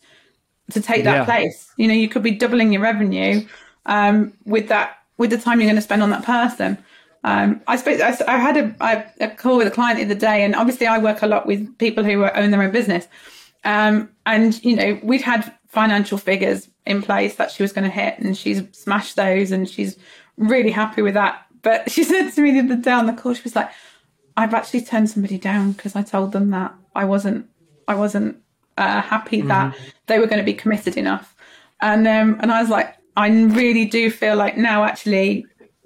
to 0.71 0.81
take 0.81 1.05
that 1.05 1.17
yeah. 1.17 1.25
place. 1.25 1.73
You 1.77 1.89
know, 1.89 1.95
you 1.95 2.09
could 2.09 2.23
be 2.23 2.33
doubling 2.33 2.73
your 2.73 2.83
revenue 2.83 3.47
um, 3.87 4.33
with 4.45 4.69
that 4.69 4.99
with 5.19 5.31
the 5.31 5.39
time 5.39 5.61
you're 5.61 5.69
going 5.69 5.77
to 5.77 5.83
spend 5.83 6.03
on 6.03 6.11
that 6.11 6.25
person. 6.25 6.79
Um, 7.25 7.61
I 7.67 7.77
suppose 7.77 8.01
I, 8.01 8.17
I 8.29 8.39
had 8.39 8.57
a, 8.57 8.77
I, 8.81 9.07
a 9.21 9.31
call 9.31 9.57
with 9.57 9.67
a 9.67 9.71
client 9.71 9.99
the 9.99 10.05
other 10.05 10.15
day, 10.15 10.45
and 10.45 10.55
obviously 10.55 10.87
I 10.87 10.99
work 10.99 11.23
a 11.23 11.27
lot 11.27 11.47
with 11.47 11.77
people 11.79 12.05
who 12.05 12.25
own 12.25 12.51
their 12.51 12.63
own 12.63 12.71
business. 12.71 13.09
Um, 13.65 14.11
and 14.27 14.63
you 14.65 14.77
know, 14.77 15.01
we'd 15.03 15.23
had 15.23 15.53
financial 15.69 16.19
figures 16.19 16.69
in 16.87 17.03
place 17.03 17.35
that 17.37 17.51
she 17.51 17.63
was 17.63 17.73
going 17.73 17.85
to 17.85 17.91
hit, 17.91 18.19
and 18.19 18.37
she's 18.37 18.63
smashed 18.73 19.17
those, 19.17 19.51
and 19.51 19.69
she's 19.69 19.99
really 20.37 20.71
happy 20.71 21.03
with 21.03 21.15
that. 21.15 21.46
But 21.67 21.91
she 21.91 22.05
said 22.05 22.31
to 22.31 22.41
me 22.41 22.53
the 22.53 22.61
other 22.61 22.81
day 22.81 22.93
on 22.93 23.07
the 23.07 23.13
call, 23.13 23.35
she 23.35 23.43
was 23.43 23.57
like, 23.57 23.69
"I've 24.37 24.55
actually 24.55 24.83
turned 24.83 25.11
somebody 25.11 25.37
down 25.37 25.73
because 25.73 25.97
I 25.97 26.03
told 26.03 26.31
them 26.31 26.51
that 26.51 26.73
I 26.95 27.05
wasn't, 27.05 27.49
I 27.89 27.97
wasn't 27.97 28.37
uh, 28.79 29.03
happy 29.03 29.39
mm-hmm. 29.39 29.49
that 29.49 29.77
they 30.07 30.21
were 30.21 30.29
going 30.29 30.39
to 30.39 30.45
be 30.45 30.55
committed 30.55 30.97
enough." 30.97 31.35
And 31.81 32.07
um, 32.07 32.39
and 32.41 32.53
I 32.53 32.61
was 32.61 32.71
like, 32.71 32.95
I 33.17 33.27
really 33.31 33.85
do 33.85 34.13
feel 34.13 34.37
like 34.37 34.57
now 34.57 34.85
actually 34.85 35.45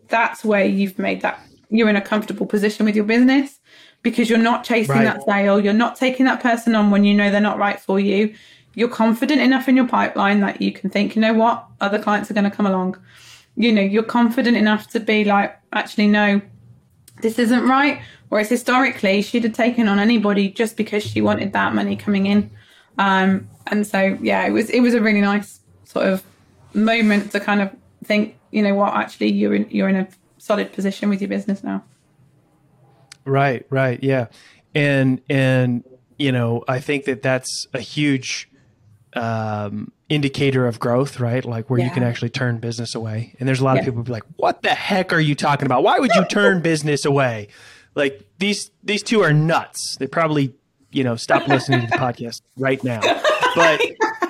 that's 0.08 0.44
where 0.44 0.66
you've 0.66 0.98
made 0.98 1.22
that 1.22 1.40
you're 1.70 1.88
in 1.88 1.96
a 1.96 2.02
comfortable 2.02 2.44
position 2.44 2.84
with 2.84 2.94
your 2.94 3.06
business 3.06 3.58
because 4.02 4.28
you're 4.28 4.38
not 4.38 4.64
chasing 4.64 4.96
right. 4.96 5.04
that 5.04 5.22
sale, 5.24 5.58
you're 5.58 5.72
not 5.72 5.96
taking 5.96 6.26
that 6.26 6.42
person 6.42 6.74
on 6.74 6.90
when 6.90 7.04
you 7.04 7.14
know 7.14 7.30
they're 7.30 7.40
not 7.40 7.56
right 7.56 7.80
for 7.80 7.98
you. 7.98 8.34
You're 8.74 8.88
confident 8.90 9.40
enough 9.40 9.66
in 9.66 9.76
your 9.76 9.88
pipeline 9.88 10.40
that 10.40 10.60
you 10.60 10.72
can 10.72 10.90
think, 10.90 11.16
you 11.16 11.22
know 11.22 11.32
what, 11.32 11.64
other 11.80 11.98
clients 11.98 12.30
are 12.30 12.34
going 12.34 12.50
to 12.50 12.54
come 12.54 12.66
along 12.66 12.98
you 13.56 13.72
know, 13.72 13.82
you're 13.82 14.02
confident 14.02 14.56
enough 14.56 14.88
to 14.88 15.00
be 15.00 15.24
like, 15.24 15.58
actually, 15.72 16.06
no, 16.06 16.40
this 17.20 17.38
isn't 17.38 17.66
right. 17.66 18.02
Whereas 18.28 18.48
historically, 18.48 19.22
she'd 19.22 19.44
have 19.44 19.52
taken 19.52 19.88
on 19.88 19.98
anybody 19.98 20.50
just 20.50 20.76
because 20.76 21.02
she 21.02 21.20
wanted 21.20 21.52
that 21.52 21.74
money 21.74 21.96
coming 21.96 22.26
in. 22.26 22.50
Um, 22.98 23.48
and 23.66 23.86
so, 23.86 24.18
yeah, 24.20 24.46
it 24.46 24.50
was 24.50 24.70
it 24.70 24.80
was 24.80 24.94
a 24.94 25.00
really 25.00 25.20
nice 25.20 25.60
sort 25.84 26.06
of 26.06 26.22
moment 26.72 27.32
to 27.32 27.40
kind 27.40 27.60
of 27.60 27.74
think, 28.04 28.36
you 28.50 28.62
know 28.62 28.74
what, 28.74 28.94
actually, 28.94 29.32
you're 29.32 29.54
in 29.54 29.68
you're 29.70 29.88
in 29.88 29.96
a 29.96 30.08
solid 30.38 30.72
position 30.72 31.08
with 31.08 31.20
your 31.20 31.28
business 31.28 31.64
now. 31.64 31.84
Right, 33.24 33.66
right, 33.70 34.02
yeah, 34.02 34.26
and 34.74 35.20
and 35.28 35.84
you 36.18 36.32
know, 36.32 36.64
I 36.68 36.80
think 36.80 37.06
that 37.06 37.22
that's 37.22 37.66
a 37.72 37.80
huge 37.80 38.49
um, 39.14 39.92
indicator 40.08 40.66
of 40.66 40.78
growth, 40.78 41.20
right? 41.20 41.44
Like 41.44 41.70
where 41.70 41.78
yeah. 41.78 41.86
you 41.86 41.90
can 41.90 42.02
actually 42.02 42.30
turn 42.30 42.58
business 42.58 42.94
away. 42.94 43.34
And 43.38 43.48
there's 43.48 43.60
a 43.60 43.64
lot 43.64 43.74
yeah. 43.74 43.80
of 43.80 43.84
people 43.86 44.02
be 44.02 44.12
like, 44.12 44.24
"What 44.36 44.62
the 44.62 44.70
heck 44.70 45.12
are 45.12 45.20
you 45.20 45.34
talking 45.34 45.66
about? 45.66 45.82
Why 45.82 45.98
would 45.98 46.14
you 46.14 46.24
turn 46.26 46.60
business 46.62 47.04
away?" 47.04 47.48
Like 47.94 48.24
these 48.38 48.70
these 48.82 49.02
two 49.02 49.22
are 49.22 49.32
nuts. 49.32 49.96
They 49.96 50.06
probably, 50.06 50.54
you 50.92 51.04
know, 51.04 51.16
stop 51.16 51.48
listening 51.48 51.82
to 51.82 51.86
the 51.86 51.96
podcast 51.96 52.42
right 52.56 52.82
now. 52.84 53.00
But 53.54 53.80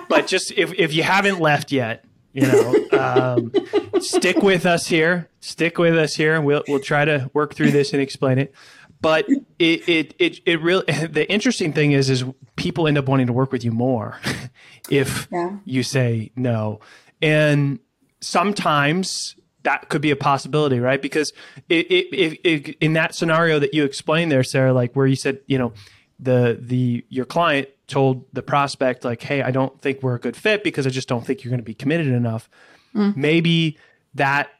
but 0.09 0.27
just 0.27 0.53
if 0.53 0.73
if 0.75 0.95
you 0.95 1.03
haven't 1.03 1.41
left 1.41 1.73
yet, 1.73 2.05
you 2.33 2.47
know, 2.47 2.89
um, 2.99 3.53
stick 4.01 4.39
with 4.39 4.67
us 4.67 4.87
here. 4.87 5.29
Stick 5.41 5.79
with 5.79 5.97
us 5.97 6.15
here, 6.15 6.35
and 6.37 6.45
we'll 6.45 6.63
we'll 6.69 6.81
try 6.81 7.05
to 7.05 7.31
work 7.33 7.55
through 7.55 7.71
this 7.71 7.93
and 7.93 8.01
explain 8.03 8.39
it 8.39 8.55
but 9.01 9.27
it 9.59 9.89
it 9.89 10.15
it, 10.19 10.41
it 10.47 10.61
really 10.61 10.85
the 11.07 11.31
interesting 11.31 11.73
thing 11.73 11.93
is 11.93 12.11
is 12.11 12.25
people 12.57 12.87
end 12.87 12.99
up 12.99 13.09
wanting 13.09 13.27
to 13.27 13.33
work 13.33 13.53
with 13.53 13.65
you 13.65 13.73
more 13.73 14.19
if 14.91 15.29
yeah. 15.31 15.57
you 15.65 15.83
say 15.83 16.31
no 16.37 16.81
and 17.23 17.79
sometimes 18.21 19.37
that 19.63 19.89
could 19.89 20.01
be 20.01 20.11
a 20.11 20.17
possibility 20.17 20.79
right 20.79 21.03
because 21.03 21.33
it, 21.69 21.87
it, 21.91 22.41
it, 22.45 22.77
in 22.81 22.95
that 22.95 23.15
scenario 23.15 23.59
that 23.59 23.75
you 23.75 23.85
explained 23.85 24.31
there 24.31 24.43
sarah 24.43 24.73
like 24.73 24.95
where 24.95 25.07
you 25.07 25.17
said 25.17 25.39
you 25.47 25.59
know 25.59 25.73
the 26.19 26.59
the 26.61 27.05
your 27.09 27.25
client 27.25 27.69
told 27.87 28.25
the 28.33 28.43
prospect 28.43 29.05
like 29.05 29.23
hey 29.23 29.43
i 29.43 29.51
don't 29.51 29.81
think 29.81 30.03
we're 30.03 30.15
a 30.15 30.21
good 30.21 30.37
fit 30.37 30.63
because 30.63 30.87
i 30.87 30.91
just 30.91 31.09
don't 31.09 31.27
think 31.27 31.43
you're 31.43 31.51
going 31.51 31.61
to 31.61 31.65
be 31.65 31.75
committed 31.75 32.07
enough 32.07 32.49
mm. 32.95 33.15
maybe 33.17 33.77
that 34.15 34.51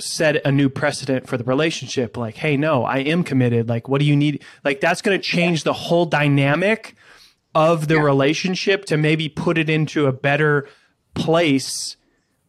set 0.00 0.44
a 0.46 0.50
new 0.50 0.68
precedent 0.68 1.28
for 1.28 1.36
the 1.36 1.44
relationship 1.44 2.16
like 2.16 2.36
hey 2.36 2.56
no 2.56 2.84
i 2.84 2.98
am 2.98 3.22
committed 3.22 3.68
like 3.68 3.88
what 3.88 3.98
do 3.98 4.04
you 4.04 4.16
need 4.16 4.42
like 4.64 4.80
that's 4.80 5.02
going 5.02 5.18
to 5.18 5.22
change 5.22 5.64
the 5.64 5.72
whole 5.72 6.06
dynamic 6.06 6.96
of 7.54 7.88
the 7.88 7.94
yeah. 7.96 8.02
relationship 8.02 8.84
to 8.84 8.96
maybe 8.96 9.28
put 9.28 9.58
it 9.58 9.68
into 9.68 10.06
a 10.06 10.12
better 10.12 10.68
place 11.14 11.96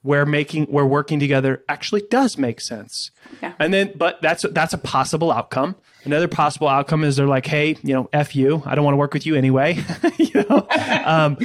where 0.03 0.25
making 0.25 0.65
where 0.65 0.85
working 0.85 1.19
together 1.19 1.63
actually 1.69 2.03
does 2.09 2.37
make 2.37 2.59
sense. 2.59 3.11
Yeah. 3.41 3.53
And 3.59 3.73
then 3.73 3.93
but 3.95 4.21
that's 4.21 4.45
that's 4.51 4.73
a 4.73 4.77
possible 4.77 5.31
outcome. 5.31 5.75
Another 6.03 6.27
possible 6.27 6.67
outcome 6.67 7.03
is 7.03 7.15
they're 7.15 7.27
like, 7.27 7.45
hey, 7.45 7.77
you 7.83 7.93
know, 7.93 8.09
F 8.11 8.35
you. 8.35 8.63
I 8.65 8.73
don't 8.73 8.83
want 8.83 8.93
to 8.93 8.97
work 8.97 9.13
with 9.13 9.25
you 9.25 9.35
anyway. 9.35 9.83
you 10.17 10.45
know? 10.49 10.67
um, 11.05 11.37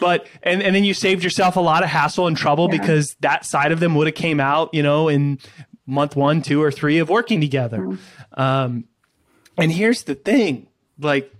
but 0.00 0.26
and, 0.42 0.62
and 0.62 0.74
then 0.74 0.82
you 0.82 0.92
saved 0.92 1.22
yourself 1.22 1.56
a 1.56 1.60
lot 1.60 1.84
of 1.84 1.88
hassle 1.88 2.26
and 2.26 2.36
trouble 2.36 2.68
yeah. 2.70 2.78
because 2.78 3.14
that 3.20 3.44
side 3.44 3.70
of 3.70 3.78
them 3.78 3.94
would 3.94 4.08
have 4.08 4.16
came 4.16 4.40
out, 4.40 4.74
you 4.74 4.82
know, 4.82 5.08
in 5.08 5.38
month 5.86 6.16
one, 6.16 6.42
two, 6.42 6.62
or 6.62 6.72
three 6.72 6.98
of 6.98 7.08
working 7.08 7.40
together. 7.40 7.78
Mm-hmm. 7.78 8.40
Um, 8.40 8.84
and 9.56 9.72
here's 9.72 10.02
the 10.02 10.14
thing, 10.14 10.68
like 10.98 11.32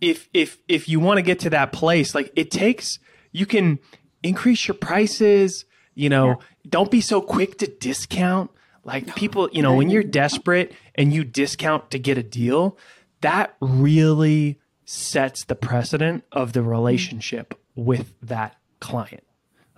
if 0.00 0.28
if 0.34 0.58
if 0.68 0.88
you 0.88 1.00
want 1.00 1.18
to 1.18 1.22
get 1.22 1.40
to 1.40 1.50
that 1.50 1.72
place, 1.72 2.14
like 2.14 2.32
it 2.36 2.50
takes 2.50 2.98
you 3.32 3.46
can 3.46 3.78
increase 4.22 4.66
your 4.68 4.74
prices, 4.74 5.64
you 5.94 6.08
know, 6.08 6.28
yeah. 6.28 6.34
don't 6.68 6.90
be 6.90 7.00
so 7.00 7.20
quick 7.20 7.58
to 7.58 7.66
discount. 7.66 8.50
Like 8.88 9.14
people, 9.16 9.50
you 9.52 9.60
know, 9.60 9.74
when 9.74 9.90
you're 9.90 10.02
desperate 10.02 10.72
and 10.94 11.12
you 11.12 11.22
discount 11.22 11.90
to 11.90 11.98
get 11.98 12.16
a 12.16 12.22
deal, 12.22 12.78
that 13.20 13.54
really 13.60 14.58
sets 14.86 15.44
the 15.44 15.54
precedent 15.54 16.24
of 16.32 16.54
the 16.54 16.62
relationship 16.62 17.54
with 17.74 18.14
that 18.22 18.56
client. 18.80 19.24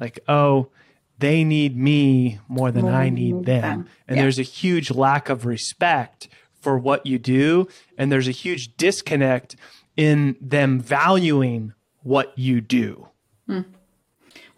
Like, 0.01 0.21
oh, 0.29 0.69
they 1.19 1.43
need 1.43 1.77
me 1.77 2.39
more 2.47 2.71
than 2.71 2.83
more 2.83 2.93
I 2.93 3.09
need 3.09 3.47
them. 3.47 3.63
them. 3.63 3.89
And 4.07 4.17
yeah. 4.17 4.23
there's 4.23 4.39
a 4.39 4.45
huge 4.45 4.93
lack 4.93 5.29
of 5.29 5.45
respect 5.45 6.29
for 6.61 6.79
what 6.79 7.05
you 7.05 7.19
do. 7.19 7.67
And 7.99 8.13
there's 8.13 8.29
a 8.29 8.31
huge 8.33 8.77
disconnect 8.77 9.57
in 9.97 10.37
them 10.41 10.79
valuing 10.79 11.75
what 12.05 12.33
you 12.39 12.61
do. 12.61 13.09
Hmm. 13.49 13.63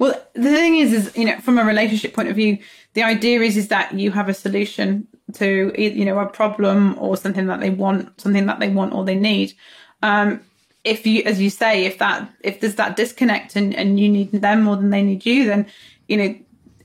Well, 0.03 0.21
the 0.33 0.51
thing 0.51 0.79
is, 0.79 0.93
is 0.93 1.17
you 1.17 1.27
know, 1.27 1.39
from 1.39 1.61
a 1.61 1.65
relationship 1.65 2.13
point 2.13 2.29
of 2.29 2.35
view, 2.35 2.59
the 2.95 3.05
idea 3.05 3.41
is 3.41 3.57
is 3.57 3.69
that 3.69 3.95
you 3.95 4.11
have 4.11 4.29
a 4.29 4.35
solution 4.35 5.07
to 5.35 5.73
you 5.79 6.05
know 6.05 6.19
a 6.19 6.27
problem 6.27 6.99
or 6.99 7.17
something 7.17 7.47
that 7.47 7.61
they 7.61 7.71
want, 7.71 8.21
something 8.21 8.47
that 8.47 8.59
they 8.59 8.69
want 8.69 8.95
or 8.95 9.05
they 9.05 9.15
need. 9.15 9.55
Um, 10.03 10.41
if 10.83 11.07
you, 11.07 11.23
as 11.23 11.41
you 11.41 11.51
say, 11.51 11.85
if 11.85 11.99
that 11.99 12.29
if 12.41 12.59
there's 12.59 12.75
that 12.75 12.97
disconnect 12.97 13.55
and, 13.55 13.77
and 13.77 14.01
you 14.01 14.09
need 14.09 14.33
them 14.33 14.63
more 14.63 14.75
than 14.75 14.91
they 14.91 15.05
need 15.05 15.25
you, 15.25 15.45
then 15.45 15.67
you 16.09 16.17
know 16.17 16.35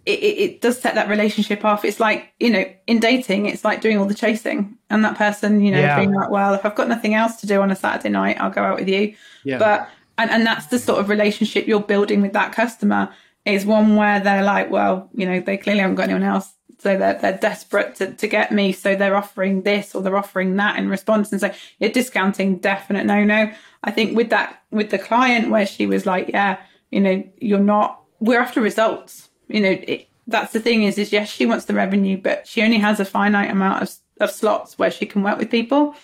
it, 0.05 0.19
it, 0.19 0.61
does 0.61 0.79
set 0.79 0.93
that 0.93 1.09
relationship 1.09 1.65
off. 1.65 1.83
It's 1.83 1.99
like, 1.99 2.31
you 2.39 2.51
know, 2.51 2.65
in 2.85 2.99
dating, 2.99 3.47
it's 3.47 3.65
like 3.65 3.81
doing 3.81 3.97
all 3.97 4.05
the 4.05 4.13
chasing 4.13 4.77
and 4.91 5.03
that 5.03 5.17
person, 5.17 5.59
you 5.59 5.71
know, 5.71 5.81
yeah. 5.81 5.97
being 5.97 6.13
like, 6.13 6.29
well, 6.29 6.53
if 6.53 6.65
I've 6.65 6.75
got 6.75 6.87
nothing 6.87 7.13
else 7.13 7.37
to 7.41 7.47
do 7.47 7.61
on 7.61 7.71
a 7.71 7.75
Saturday 7.75 8.09
night, 8.09 8.37
I'll 8.39 8.49
go 8.51 8.63
out 8.63 8.77
with 8.77 8.87
you. 8.87 9.15
Yeah. 9.43 9.57
But 9.57 9.89
and, 10.17 10.29
and 10.31 10.45
that's 10.45 10.67
the 10.67 10.79
sort 10.79 10.99
of 10.99 11.09
relationship 11.09 11.67
you're 11.67 11.79
building 11.79 12.21
with 12.21 12.33
that 12.33 12.53
customer 12.53 13.13
is 13.45 13.65
one 13.65 13.95
where 13.95 14.19
they're 14.19 14.43
like, 14.43 14.69
well, 14.69 15.09
you 15.13 15.25
know, 15.25 15.39
they 15.39 15.57
clearly 15.57 15.81
haven't 15.81 15.95
got 15.95 16.03
anyone 16.03 16.23
else. 16.23 16.53
So 16.79 16.97
they're, 16.97 17.15
they're 17.15 17.37
desperate 17.37 17.95
to, 17.95 18.13
to 18.13 18.27
get 18.27 18.51
me. 18.51 18.71
So 18.71 18.95
they're 18.95 19.15
offering 19.15 19.63
this 19.63 19.95
or 19.95 20.01
they're 20.01 20.17
offering 20.17 20.55
that 20.57 20.77
in 20.77 20.89
response. 20.89 21.31
And 21.31 21.41
so 21.41 21.51
you're 21.79 21.91
discounting 21.91 22.57
definite 22.57 23.05
no, 23.05 23.23
no. 23.23 23.51
I 23.83 23.91
think 23.91 24.15
with 24.15 24.29
that, 24.29 24.61
with 24.69 24.91
the 24.91 24.99
client 24.99 25.49
where 25.49 25.65
she 25.65 25.87
was 25.87 26.05
like, 26.05 26.29
yeah, 26.29 26.59
you 26.91 26.99
know, 26.99 27.23
you're 27.39 27.59
not, 27.59 28.01
we're 28.19 28.39
after 28.39 28.61
results. 28.61 29.29
You 29.47 29.61
know, 29.61 29.71
it, 29.71 30.09
that's 30.27 30.53
the 30.53 30.59
thing 30.59 30.83
is, 30.83 30.97
is 30.97 31.11
yes, 31.11 31.29
she 31.29 31.45
wants 31.45 31.65
the 31.65 31.73
revenue, 31.73 32.17
but 32.17 32.45
she 32.47 32.61
only 32.61 32.77
has 32.77 32.99
a 32.99 33.05
finite 33.05 33.49
amount 33.49 33.81
of, 33.81 33.91
of 34.19 34.31
slots 34.31 34.77
where 34.77 34.91
she 34.91 35.05
can 35.05 35.23
work 35.23 35.37
with 35.37 35.49
people. 35.49 35.95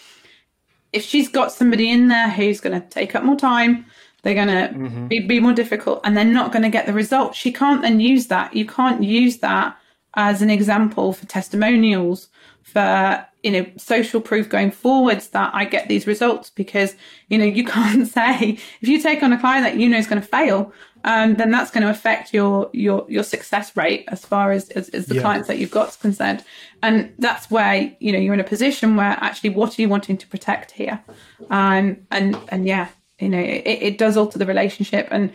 If 0.93 1.03
she's 1.03 1.27
got 1.27 1.51
somebody 1.51 1.91
in 1.91 2.07
there 2.07 2.29
who's 2.29 2.61
going 2.61 2.79
to 2.79 2.87
take 2.87 3.15
up 3.15 3.23
more 3.23 3.35
time, 3.35 3.85
they're 4.21 4.35
going 4.35 4.47
to 4.47 4.77
mm-hmm. 4.77 5.07
be, 5.07 5.19
be 5.19 5.39
more 5.39 5.53
difficult 5.53 6.01
and 6.03 6.15
they're 6.15 6.23
not 6.23 6.51
going 6.51 6.63
to 6.63 6.69
get 6.69 6.85
the 6.85 6.93
result. 6.93 7.35
She 7.35 7.51
can't 7.51 7.81
then 7.81 7.99
use 7.99 8.27
that. 8.27 8.55
You 8.55 8.65
can't 8.65 9.03
use 9.03 9.37
that 9.39 9.77
as 10.15 10.41
an 10.41 10.49
example 10.49 11.11
for 11.11 11.25
testimonials, 11.25 12.29
for, 12.61 13.25
you 13.43 13.51
know 13.51 13.65
social 13.77 14.21
proof 14.21 14.49
going 14.49 14.71
forwards 14.71 15.27
that 15.29 15.53
I 15.53 15.65
get 15.65 15.89
these 15.89 16.07
results 16.07 16.49
because 16.49 16.95
you 17.27 17.37
know 17.37 17.45
you 17.45 17.63
can't 17.77 18.07
say 18.07 18.57
if 18.81 18.87
you 18.87 18.99
take 19.01 19.21
on 19.21 19.33
a 19.33 19.39
client 19.39 19.65
that 19.65 19.79
you 19.79 19.87
know 19.87 19.97
is 19.97 20.07
going 20.07 20.21
to 20.21 20.27
fail 20.27 20.73
um, 21.05 21.35
then 21.35 21.51
that's 21.51 21.69
going 21.69 21.83
to 21.83 21.89
affect 21.89 22.33
your 22.33 22.69
your 22.71 23.05
your 23.09 23.23
success 23.23 23.75
rate 23.75 24.05
as 24.07 24.25
far 24.25 24.51
as 24.51 24.69
as, 24.69 24.89
as 24.89 25.07
the 25.07 25.15
yeah. 25.15 25.21
clients 25.21 25.47
that 25.47 25.57
you've 25.57 25.71
got 25.71 25.89
is 25.89 25.95
concerned. 25.97 26.43
And 26.81 27.13
that's 27.19 27.51
where 27.51 27.93
you 27.99 28.11
know 28.11 28.19
you're 28.19 28.33
in 28.33 28.39
a 28.39 28.45
position 28.45 28.95
where 28.95 29.17
actually 29.19 29.49
what 29.51 29.77
are 29.77 29.81
you 29.81 29.89
wanting 29.89 30.17
to 30.17 30.27
protect 30.27 30.71
here? 30.71 31.03
Um, 31.49 31.97
and 32.09 32.37
and 32.49 32.65
yeah 32.65 32.89
you 33.19 33.29
know 33.29 33.39
it, 33.39 33.63
it 33.65 33.97
does 33.97 34.15
alter 34.15 34.39
the 34.39 34.45
relationship. 34.45 35.07
And 35.11 35.33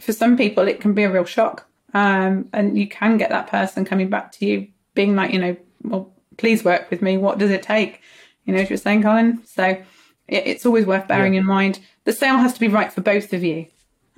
for 0.00 0.12
some 0.12 0.36
people 0.36 0.68
it 0.68 0.80
can 0.80 0.94
be 0.94 1.02
a 1.02 1.10
real 1.10 1.24
shock. 1.24 1.66
Um, 1.94 2.48
and 2.52 2.78
you 2.78 2.86
can 2.86 3.16
get 3.16 3.30
that 3.30 3.48
person 3.48 3.84
coming 3.84 4.10
back 4.10 4.30
to 4.32 4.46
you 4.46 4.68
being 4.94 5.16
like 5.16 5.32
you 5.32 5.40
know 5.40 5.56
well 5.82 6.12
please 6.36 6.62
work 6.62 6.90
with 6.90 7.02
me. 7.02 7.16
What 7.16 7.38
does 7.38 7.50
it 7.50 7.64
take? 7.64 8.00
You 8.44 8.54
know 8.54 8.60
what 8.60 8.70
you're 8.70 8.76
saying 8.76 9.02
colin. 9.02 9.44
So 9.46 9.64
it, 9.64 9.82
it's 10.28 10.64
always 10.64 10.86
worth 10.86 11.08
bearing 11.08 11.34
yeah. 11.34 11.40
in 11.40 11.46
mind. 11.46 11.80
The 12.04 12.12
sale 12.12 12.36
has 12.38 12.54
to 12.54 12.60
be 12.60 12.68
right 12.68 12.92
for 12.92 13.00
both 13.00 13.32
of 13.32 13.42
you 13.42 13.66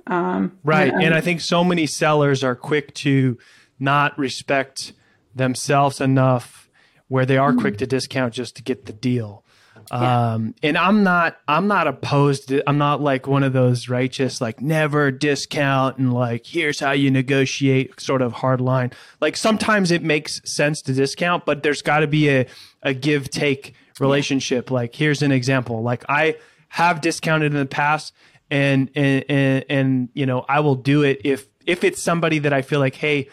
um, 0.07 0.57
right. 0.63 0.93
And, 0.93 1.03
and 1.03 1.13
I 1.13 1.21
think 1.21 1.41
so 1.41 1.63
many 1.63 1.85
sellers 1.85 2.43
are 2.43 2.55
quick 2.55 2.93
to 2.95 3.37
not 3.79 4.17
respect 4.17 4.93
themselves 5.33 6.01
enough 6.01 6.69
where 7.07 7.25
they 7.25 7.37
are 7.37 7.51
mm-hmm. 7.51 7.61
quick 7.61 7.77
to 7.79 7.87
discount 7.87 8.33
just 8.33 8.55
to 8.55 8.63
get 8.63 8.85
the 8.85 8.93
deal. 8.93 9.43
Yeah. 9.91 10.33
Um, 10.33 10.55
and 10.63 10.77
I'm 10.77 11.03
not, 11.03 11.37
I'm 11.47 11.67
not 11.67 11.87
opposed. 11.87 12.49
To, 12.49 12.63
I'm 12.69 12.77
not 12.77 13.01
like 13.01 13.27
one 13.27 13.43
of 13.43 13.51
those 13.51 13.89
righteous, 13.89 14.39
like 14.39 14.61
never 14.61 15.11
discount 15.11 15.97
and 15.97 16.13
like, 16.13 16.45
here's 16.45 16.79
how 16.79 16.91
you 16.91 17.11
negotiate 17.11 17.99
sort 17.99 18.21
of 18.21 18.31
hard 18.33 18.61
line. 18.61 18.91
Like 19.19 19.35
sometimes 19.35 19.91
it 19.91 20.03
makes 20.03 20.41
sense 20.45 20.81
to 20.83 20.93
discount, 20.93 21.45
but 21.45 21.63
there's 21.63 21.81
got 21.81 21.99
to 21.99 22.07
be 22.07 22.29
a, 22.29 22.45
a 22.83 22.93
give 22.93 23.29
take 23.29 23.73
relationship. 23.99 24.69
Yeah. 24.69 24.75
Like 24.75 24.95
here's 24.95 25.21
an 25.21 25.31
example. 25.31 25.81
Like 25.81 26.05
I 26.07 26.37
have 26.69 27.01
discounted 27.01 27.51
in 27.51 27.59
the 27.59 27.65
past 27.65 28.13
and, 28.51 28.91
and 28.95 29.25
and 29.29 29.65
and 29.69 30.09
you 30.13 30.25
know 30.25 30.45
I 30.47 30.59
will 30.59 30.75
do 30.75 31.03
it 31.03 31.21
if 31.23 31.47
if 31.65 31.83
it's 31.83 32.01
somebody 32.01 32.39
that 32.39 32.53
I 32.53 32.61
feel 32.61 32.79
like 32.79 32.95
hey 32.95 33.29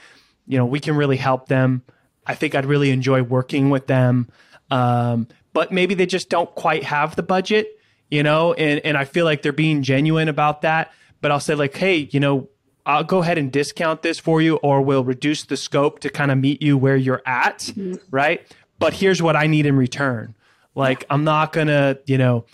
you 0.47 0.57
know 0.57 0.65
we 0.65 0.81
can 0.81 0.97
really 0.97 1.17
help 1.17 1.49
them. 1.49 1.83
I 2.25 2.35
think 2.35 2.55
I'd 2.55 2.67
really 2.67 2.91
enjoy 2.91 3.23
working 3.23 3.69
with 3.71 3.87
them. 3.87 4.29
Um, 4.71 5.29
but 5.53 5.73
maybe 5.73 5.95
they 5.95 6.07
just 6.07 6.29
don't 6.29 6.55
quite 6.55 6.85
have 6.85 7.17
the 7.17 7.23
budget 7.23 7.69
you 8.11 8.23
know 8.23 8.55
and 8.55 8.81
and 8.85 8.97
I 8.97 9.05
feel 9.05 9.25
like 9.25 9.43
they're 9.43 9.53
being 9.53 9.83
genuine 9.83 10.29
about 10.29 10.63
that. 10.63 10.93
But 11.21 11.33
I'll 11.33 11.41
say 11.41 11.57
like 11.57 11.77
hey 11.77 12.09
you 12.13 12.21
know 12.21 12.49
I'll 12.87 13.05
go 13.05 13.19
ahead 13.19 13.37
and 13.37 13.51
discount 13.53 14.03
this 14.03 14.19
for 14.19 14.41
you 14.41 14.57
or 14.57 14.81
we'll 14.81 15.05
reduce 15.05 15.45
the 15.45 15.57
scope 15.57 15.99
to 16.01 16.11
kind 16.11 16.31
of 16.31 16.39
meet 16.39 16.63
you 16.63 16.79
where 16.79 16.97
you're 16.97 17.23
at 17.27 17.59
mm-hmm. 17.59 17.95
right? 18.11 18.41
But 18.79 18.95
here's 18.95 19.21
what 19.21 19.35
I 19.35 19.49
need 19.49 19.67
in 19.67 19.77
return. 19.77 20.37
Like 20.77 21.05
I'm 21.11 21.25
not 21.25 21.53
gonna 21.53 21.99
you 22.07 22.19
know 22.19 22.45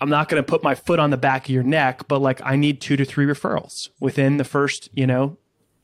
I'm 0.00 0.08
not 0.08 0.28
going 0.28 0.42
to 0.42 0.46
put 0.46 0.62
my 0.62 0.74
foot 0.74 0.98
on 0.98 1.10
the 1.10 1.16
back 1.16 1.44
of 1.44 1.50
your 1.50 1.62
neck, 1.62 2.08
but 2.08 2.20
like 2.20 2.40
I 2.44 2.56
need 2.56 2.80
two 2.80 2.96
to 2.96 3.04
three 3.04 3.26
referrals 3.26 3.90
within 4.00 4.38
the 4.38 4.44
first, 4.44 4.88
you 4.92 5.06
know, 5.06 5.36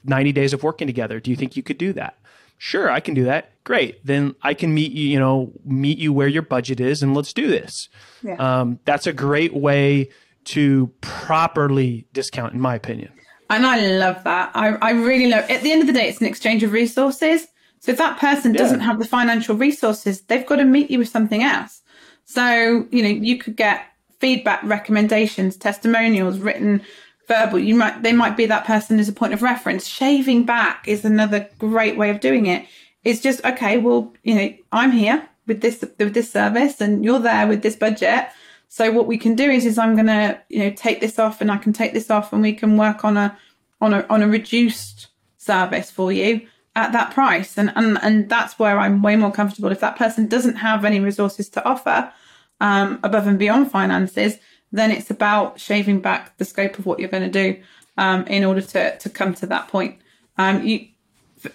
90 0.05 0.33
days 0.33 0.53
of 0.53 0.63
working 0.63 0.87
together. 0.87 1.21
Do 1.21 1.31
you 1.31 1.37
think 1.37 1.57
you 1.57 1.63
could 1.63 1.79
do 1.79 1.93
that? 1.95 2.19
Sure, 2.59 2.91
I 2.91 3.01
can 3.01 3.13
do 3.13 3.25
that. 3.25 3.53
Great. 3.65 4.05
Then 4.07 4.35
I 4.43 4.55
can 4.55 4.73
meet 4.73 4.93
you, 4.93 5.09
you 5.09 5.19
know, 5.19 5.53
meet 5.65 5.99
you 5.99 6.13
where 6.13 6.29
your 6.29 6.43
budget 6.43 6.81
is 6.81 7.03
and 7.03 7.15
let's 7.15 7.35
do 7.35 7.49
this. 7.49 7.91
Yeah. 8.23 8.37
Um, 8.37 8.81
that's 8.87 9.07
a 9.07 9.13
great 9.13 9.53
way 9.53 10.09
to 10.45 10.87
properly 11.03 12.07
discount, 12.13 12.55
in 12.55 12.61
my 12.61 12.75
opinion. 12.75 13.13
And 13.51 13.67
I 13.67 13.87
love 13.87 14.25
that. 14.25 14.53
I, 14.55 14.77
I 14.77 14.91
really 14.93 15.29
love 15.29 15.49
At 15.51 15.63
the 15.63 15.73
end 15.73 15.83
of 15.83 15.87
the 15.87 15.93
day, 15.93 16.09
it's 16.09 16.21
an 16.21 16.27
exchange 16.27 16.63
of 16.63 16.73
resources. 16.73 17.47
So 17.81 17.93
if 17.93 17.99
that 17.99 18.19
person 18.19 18.55
yeah. 18.55 18.59
doesn't 18.59 18.81
have 18.81 18.99
the 18.99 19.05
financial 19.05 19.57
resources, 19.57 20.23
they've 20.23 20.47
got 20.47 20.57
to 20.57 20.65
meet 20.65 20.91
you 20.91 20.99
with 20.99 21.09
something 21.09 21.43
else. 21.43 21.83
So, 22.25 22.87
you 22.91 23.03
know, 23.03 23.09
you 23.09 23.39
could 23.39 23.57
get 23.57 23.87
feedback, 24.27 24.61
recommendations, 24.65 25.57
testimonials, 25.57 26.41
written, 26.41 26.83
verbal. 27.29 27.61
You 27.61 27.77
might 27.77 28.03
they 28.03 28.12
might 28.12 28.37
be 28.37 28.47
that 28.47 28.65
person 28.65 28.99
as 28.99 29.09
a 29.09 29.12
point 29.12 29.33
of 29.33 29.41
reference. 29.41 29.87
Shaving 29.87 30.45
back 30.45 30.89
is 30.89 31.05
another 31.05 31.49
great 31.61 31.97
way 31.97 32.11
of 32.11 32.19
doing 32.19 32.47
it. 32.47 32.67
It's 33.05 33.21
just 33.21 33.45
okay. 33.45 33.79
Well, 33.79 34.12
you 34.25 34.35
know, 34.35 34.53
I'm 34.73 34.91
here 34.91 35.29
with 35.47 35.61
this 35.61 35.85
with 36.01 36.12
this 36.12 36.33
service, 36.33 36.81
and 36.81 37.05
you're 37.05 37.21
there 37.21 37.47
with 37.47 37.62
this 37.62 37.77
budget. 37.77 38.27
So 38.67 38.91
what 38.91 39.07
we 39.07 39.17
can 39.17 39.37
do 39.37 39.49
is, 39.49 39.65
is 39.65 39.79
I'm 39.79 39.95
going 39.95 40.09
to 40.09 40.41
you 40.49 40.59
know 40.59 40.71
take 40.71 41.01
this 41.01 41.21
off, 41.21 41.41
and 41.41 41.53
I 41.53 41.59
can 41.59 41.73
take 41.73 41.93
this 41.93 42.11
off, 42.11 42.33
and 42.33 42.43
we 42.43 42.53
can 42.53 42.77
work 42.77 43.05
on 43.05 43.17
a 43.17 43.39
on 43.81 43.95
a 43.95 44.05
on 44.11 44.25
a 44.25 44.29
reduced 44.29 45.07
service 45.37 45.89
for 45.89 46.11
you 46.11 46.49
at 46.75 46.91
that 46.91 47.12
price. 47.12 47.57
And 47.57 47.73
and 47.77 47.97
and 48.03 48.29
that's 48.29 48.59
where 48.59 48.81
I'm 48.81 49.03
way 49.03 49.15
more 49.15 49.31
comfortable. 49.31 49.71
If 49.71 49.79
that 49.87 49.95
person 49.95 50.27
doesn't 50.27 50.57
have 50.57 50.85
any 50.85 50.99
resources 50.99 51.49
to 51.51 51.65
offer, 51.65 52.12
um, 52.61 52.99
above 53.03 53.27
and 53.27 53.38
beyond 53.38 53.71
finances, 53.71 54.38
then 54.73 54.90
it's 54.90 55.11
about 55.11 55.61
shaving 55.61 56.01
back 56.01 56.37
the 56.38 56.45
scope 56.45 56.79
of 56.79 56.87
what 56.87 56.99
you're 56.99 57.09
going 57.09 57.31
to 57.31 57.55
do 57.55 57.61
um, 57.97 58.25
in 58.27 58.45
order 58.45 58.61
to, 58.61 58.99
to 58.99 59.09
come 59.09 59.35
to 59.35 59.47
that 59.47 59.69
point. 59.69 59.99
Um, 60.38 60.64
you, 60.64 60.88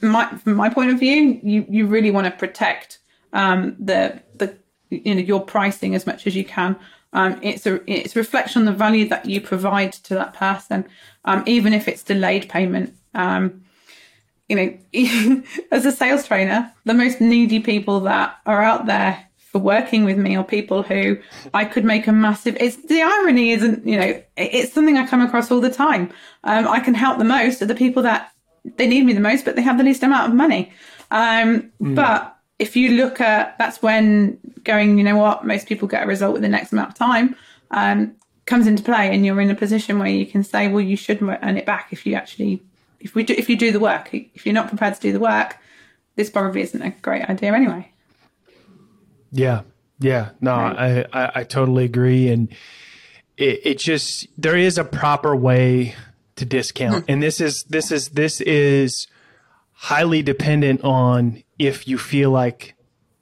my, 0.01 0.27
from 0.37 0.55
my 0.55 0.69
point 0.69 0.91
of 0.91 0.99
view, 0.99 1.39
you, 1.43 1.65
you 1.69 1.85
really 1.87 2.11
want 2.11 2.25
to 2.25 2.31
protect 2.31 2.99
um, 3.33 3.75
the 3.79 4.21
the 4.35 4.57
you 4.89 5.15
know 5.15 5.21
your 5.21 5.41
pricing 5.41 5.95
as 5.95 6.05
much 6.05 6.27
as 6.27 6.35
you 6.35 6.43
can. 6.43 6.75
Um, 7.13 7.39
it's 7.41 7.65
a 7.65 7.81
it's 7.91 8.15
a 8.15 8.19
reflection 8.19 8.61
on 8.61 8.65
the 8.65 8.71
value 8.73 9.07
that 9.09 9.25
you 9.25 9.41
provide 9.41 9.93
to 9.93 10.13
that 10.15 10.33
person, 10.33 10.85
um, 11.25 11.43
even 11.45 11.73
if 11.73 11.87
it's 11.87 12.03
delayed 12.03 12.49
payment. 12.49 12.95
Um, 13.13 13.63
you 14.47 14.55
know, 14.55 15.43
as 15.71 15.85
a 15.85 15.91
sales 15.91 16.27
trainer, 16.27 16.73
the 16.83 16.93
most 16.93 17.21
needy 17.21 17.59
people 17.59 18.01
that 18.01 18.37
are 18.45 18.61
out 18.61 18.85
there 18.85 19.27
for 19.51 19.59
working 19.59 20.05
with 20.05 20.17
me 20.17 20.37
or 20.37 20.43
people 20.43 20.81
who 20.81 21.17
I 21.53 21.65
could 21.65 21.83
make 21.83 22.07
a 22.07 22.11
massive. 22.11 22.55
It's 22.59 22.77
the 22.87 23.01
irony 23.01 23.51
isn't, 23.51 23.85
you 23.85 23.99
know, 23.99 24.23
it's 24.37 24.73
something 24.73 24.97
I 24.97 25.05
come 25.05 25.21
across 25.21 25.51
all 25.51 25.59
the 25.59 25.69
time. 25.69 26.11
Um, 26.45 26.67
I 26.67 26.79
can 26.79 26.93
help 26.93 27.17
the 27.17 27.25
most 27.25 27.61
are 27.61 27.65
the 27.65 27.75
people 27.75 28.03
that 28.03 28.31
they 28.77 28.87
need 28.87 29.05
me 29.05 29.13
the 29.13 29.19
most, 29.19 29.43
but 29.43 29.55
they 29.55 29.61
have 29.61 29.77
the 29.77 29.83
least 29.83 30.03
amount 30.03 30.29
of 30.29 30.35
money. 30.35 30.71
Um, 31.09 31.71
mm. 31.81 31.95
But 31.95 32.37
if 32.59 32.75
you 32.75 32.91
look 32.91 33.19
at 33.19 33.57
that's 33.57 33.81
when 33.81 34.37
going, 34.63 34.97
you 34.97 35.03
know 35.03 35.17
what, 35.17 35.45
most 35.45 35.67
people 35.67 35.87
get 35.87 36.03
a 36.03 36.07
result 36.07 36.33
within 36.33 36.51
the 36.51 36.57
next 36.57 36.71
amount 36.71 36.91
of 36.91 36.95
time 36.95 37.35
um, 37.71 38.15
comes 38.45 38.67
into 38.67 38.83
play, 38.83 39.13
and 39.13 39.25
you're 39.25 39.41
in 39.41 39.49
a 39.49 39.55
position 39.55 39.99
where 39.99 40.09
you 40.09 40.25
can 40.25 40.43
say, 40.43 40.69
well, 40.69 40.81
you 40.81 40.95
should 40.95 41.21
earn 41.21 41.57
it 41.57 41.65
back 41.65 41.89
if 41.91 42.05
you 42.05 42.15
actually 42.15 42.61
if 43.01 43.15
we 43.15 43.23
do 43.23 43.33
if 43.37 43.49
you 43.49 43.57
do 43.57 43.71
the 43.71 43.79
work. 43.79 44.13
If 44.13 44.45
you're 44.45 44.55
not 44.55 44.69
prepared 44.69 44.95
to 44.95 45.01
do 45.01 45.11
the 45.11 45.19
work, 45.19 45.57
this 46.15 46.29
probably 46.29 46.61
isn't 46.61 46.81
a 46.81 46.91
great 47.01 47.27
idea 47.29 47.53
anyway. 47.53 47.91
Yeah. 49.31 49.61
Yeah. 49.99 50.29
No, 50.41 50.51
right. 50.51 51.07
I, 51.13 51.23
I, 51.23 51.31
I, 51.35 51.43
totally 51.43 51.85
agree. 51.85 52.29
And 52.29 52.49
it, 53.37 53.61
it 53.63 53.79
just, 53.79 54.27
there 54.37 54.57
is 54.57 54.77
a 54.77 54.83
proper 54.83 55.35
way 55.35 55.95
to 56.37 56.45
discount. 56.45 57.05
Hmm. 57.05 57.11
And 57.11 57.23
this 57.23 57.39
is, 57.39 57.63
this 57.63 57.91
is, 57.91 58.09
this 58.09 58.41
is 58.41 59.07
highly 59.73 60.21
dependent 60.21 60.83
on 60.83 61.43
if 61.59 61.87
you 61.87 61.97
feel 61.97 62.31
like, 62.31 62.75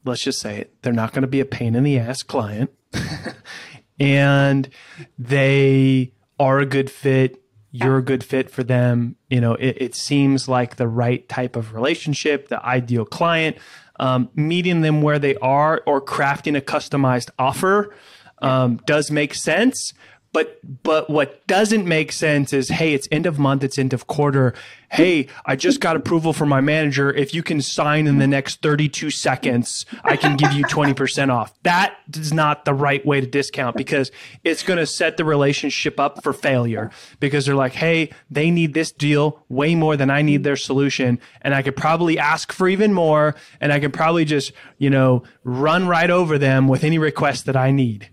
let's 0.05 0.23
just 0.23 0.39
say 0.39 0.57
it, 0.59 0.81
they're 0.81 0.93
not 0.93 1.11
going 1.13 1.21
to 1.23 1.27
be 1.27 1.41
a 1.41 1.45
pain 1.45 1.75
in 1.75 1.83
the 1.83 1.99
ass 1.99 2.23
client 2.23 2.71
and 3.99 4.69
they 5.17 6.13
are 6.39 6.59
a 6.59 6.65
good 6.65 6.89
fit 6.89 7.43
you're 7.71 7.97
a 7.97 8.03
good 8.03 8.23
fit 8.23 8.49
for 8.49 8.63
them. 8.63 9.15
You 9.29 9.41
know, 9.41 9.53
it, 9.53 9.77
it, 9.79 9.95
seems 9.95 10.47
like 10.47 10.77
the 10.77 10.87
right 10.87 11.27
type 11.29 11.55
of 11.55 11.73
relationship, 11.73 12.47
the 12.47 12.63
ideal 12.65 13.05
client 13.05 13.57
um, 13.99 14.29
meeting 14.33 14.81
them 14.81 15.01
where 15.01 15.19
they 15.19 15.35
are 15.37 15.81
or 15.85 16.01
crafting 16.01 16.57
a 16.57 16.61
customized 16.61 17.29
offer 17.37 17.93
um, 18.41 18.77
does 18.85 19.11
make 19.11 19.35
sense. 19.35 19.93
But 20.31 20.59
but 20.83 21.09
what 21.09 21.45
doesn't 21.47 21.87
make 21.87 22.11
sense 22.11 22.53
is 22.53 22.69
hey, 22.69 22.93
it's 22.93 23.07
end 23.11 23.25
of 23.25 23.39
month, 23.39 23.63
it's 23.63 23.79
end 23.79 23.93
of 23.93 24.07
quarter. 24.07 24.53
Hey, 24.91 25.27
I 25.45 25.55
just 25.55 25.81
got 25.81 25.95
approval 25.95 26.33
from 26.33 26.49
my 26.49 26.61
manager. 26.61 27.11
If 27.11 27.33
you 27.33 27.43
can 27.43 27.61
sign 27.61 28.07
in 28.07 28.17
the 28.17 28.27
next 28.27 28.61
32 28.63 29.11
seconds, 29.11 29.85
I 30.03 30.17
can 30.17 30.35
give 30.35 30.51
you 30.53 30.65
20% 30.65 31.29
off. 31.29 31.53
That 31.61 31.95
is 32.11 32.33
not 32.33 32.65
the 32.65 32.73
right 32.73 33.05
way 33.05 33.21
to 33.21 33.27
discount 33.27 33.77
because 33.77 34.11
it's 34.43 34.63
going 34.63 34.79
to 34.79 34.87
set 34.87 35.17
the 35.17 35.25
relationship 35.25 35.99
up 35.99 36.23
for 36.23 36.33
failure 36.33 36.89
because 37.19 37.45
they're 37.45 37.53
like, 37.53 37.73
hey, 37.73 38.09
they 38.31 38.49
need 38.49 38.73
this 38.73 38.91
deal 38.91 39.43
way 39.47 39.75
more 39.75 39.95
than 39.95 40.09
I 40.09 40.23
need 40.23 40.43
their 40.43 40.55
solution. 40.55 41.19
And 41.41 41.53
I 41.53 41.61
could 41.61 41.75
probably 41.75 42.17
ask 42.17 42.51
for 42.51 42.67
even 42.67 42.91
more. 42.91 43.35
And 43.61 43.71
I 43.71 43.79
could 43.79 43.93
probably 43.93 44.25
just, 44.25 44.53
you 44.79 44.89
know, 44.89 45.21
run 45.43 45.87
right 45.87 46.09
over 46.09 46.39
them 46.39 46.67
with 46.67 46.83
any 46.83 46.97
request 46.97 47.45
that 47.45 47.55
I 47.55 47.69
need. 47.69 48.09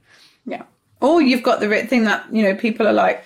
Or 1.00 1.20
you've 1.20 1.42
got 1.42 1.61
the 1.61 1.68
thing 1.87 2.04
that, 2.04 2.26
you 2.32 2.42
know, 2.42 2.54
people 2.54 2.87
are 2.87 2.92
like, 2.92 3.24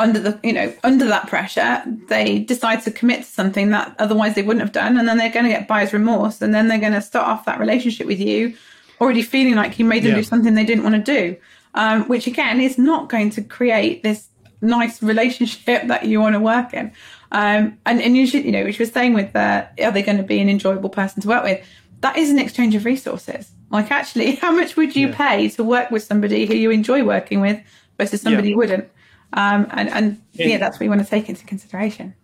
under 0.00 0.20
the 0.20 0.38
you 0.44 0.52
know 0.52 0.72
under 0.84 1.06
that 1.06 1.26
pressure 1.26 1.82
they 2.08 2.38
decide 2.38 2.80
to 2.82 2.90
commit 2.90 3.24
to 3.24 3.28
something 3.28 3.70
that 3.70 3.94
otherwise 3.98 4.34
they 4.34 4.42
wouldn't 4.42 4.62
have 4.62 4.70
done 4.70 4.96
and 4.96 5.08
then 5.08 5.18
they're 5.18 5.32
going 5.32 5.44
to 5.44 5.50
get 5.50 5.66
buyer's 5.66 5.92
remorse 5.92 6.40
and 6.40 6.54
then 6.54 6.68
they're 6.68 6.78
going 6.78 6.92
to 6.92 7.02
start 7.02 7.26
off 7.26 7.44
that 7.44 7.58
relationship 7.58 8.06
with 8.06 8.20
you 8.20 8.54
already 9.00 9.22
feeling 9.22 9.54
like 9.54 9.78
you 9.78 9.84
made 9.84 10.02
them 10.02 10.10
yeah. 10.10 10.16
do 10.16 10.22
something 10.22 10.54
they 10.54 10.64
didn't 10.64 10.84
want 10.84 10.94
to 10.94 11.12
do. 11.12 11.36
Um, 11.74 12.08
which 12.08 12.26
again 12.26 12.60
is 12.60 12.78
not 12.78 13.08
going 13.08 13.30
to 13.30 13.42
create 13.42 14.02
this 14.02 14.28
nice 14.60 15.02
relationship 15.02 15.86
that 15.86 16.06
you 16.06 16.20
want 16.20 16.34
to 16.34 16.40
work 16.40 16.72
in. 16.74 16.92
Um, 17.30 17.78
and, 17.84 18.00
and 18.00 18.16
you 18.16 18.26
should 18.26 18.44
you 18.44 18.52
know 18.52 18.64
which 18.64 18.78
was 18.78 18.90
saying 18.90 19.14
with 19.14 19.36
uh, 19.36 19.66
are 19.82 19.92
they 19.92 20.02
going 20.02 20.16
to 20.16 20.22
be 20.22 20.40
an 20.40 20.48
enjoyable 20.48 20.88
person 20.88 21.22
to 21.22 21.28
work 21.28 21.44
with? 21.44 21.64
That 22.00 22.16
is 22.16 22.30
an 22.30 22.38
exchange 22.38 22.74
of 22.74 22.84
resources 22.84 23.50
Like, 23.70 23.90
actually, 23.90 24.34
how 24.42 24.52
much 24.52 24.76
would 24.76 24.96
you 24.96 25.08
Yeah. 25.08 25.14
pay 25.16 25.48
to 25.50 25.64
work 25.64 25.90
with 25.90 26.02
somebody 26.02 26.46
who 26.46 26.54
you 26.54 26.70
enjoy 26.70 27.04
working 27.04 27.40
with 27.40 27.60
versus 27.98 28.20
somebody 28.22 28.48
Yeah. 28.48 28.52
you 28.52 28.56
wouldn't? 28.56 28.88
Um, 29.32 29.66
and, 29.70 29.88
and 29.90 30.22
And- 30.38 30.50
yeah, 30.50 30.58
that's 30.58 30.78
what 30.78 30.84
you 30.84 30.90
want 30.90 31.02
to 31.04 31.08
take 31.08 31.28
into 31.28 31.44
consideration. 31.44 32.14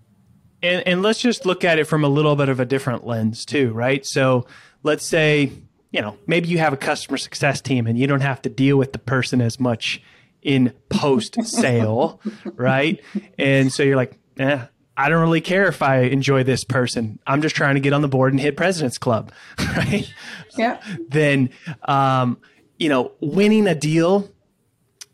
And, 0.62 0.82
and 0.88 1.02
let's 1.02 1.20
just 1.20 1.44
look 1.44 1.62
at 1.64 1.78
it 1.78 1.84
from 1.84 2.04
a 2.04 2.08
little 2.08 2.36
bit 2.36 2.48
of 2.48 2.58
a 2.60 2.64
different 2.64 3.06
lens 3.06 3.44
too, 3.44 3.72
right? 3.72 4.06
So 4.06 4.46
let's 4.82 5.04
say, 5.04 5.52
you 5.90 6.00
know, 6.00 6.16
maybe 6.26 6.48
you 6.48 6.56
have 6.58 6.72
a 6.72 6.78
customer 6.78 7.18
success 7.18 7.60
team 7.60 7.86
and 7.86 7.98
you 7.98 8.06
don't 8.06 8.22
have 8.22 8.40
to 8.42 8.48
deal 8.48 8.78
with 8.78 8.92
the 8.94 8.98
person 8.98 9.42
as 9.42 9.60
much 9.60 10.00
in 10.40 10.72
post 10.88 11.42
sale, 11.44 12.20
right? 12.56 12.98
And 13.38 13.70
so 13.70 13.82
you're 13.82 13.96
like, 13.96 14.18
eh, 14.38 14.64
I 14.96 15.08
don't 15.08 15.20
really 15.20 15.40
care 15.40 15.66
if 15.66 15.82
I 15.82 16.02
enjoy 16.02 16.44
this 16.44 16.64
person. 16.64 17.18
I'm 17.26 17.42
just 17.42 17.56
trying 17.56 17.74
to 17.74 17.80
get 17.80 17.92
on 17.92 18.00
the 18.02 18.08
board 18.08 18.32
and 18.32 18.40
hit 18.40 18.56
President's 18.56 18.98
Club, 18.98 19.32
right? 19.58 20.12
Yeah. 20.56 20.80
then 21.08 21.50
um, 21.82 22.38
you 22.78 22.88
know 22.88 23.12
winning 23.20 23.66
a 23.66 23.74
deal 23.74 24.30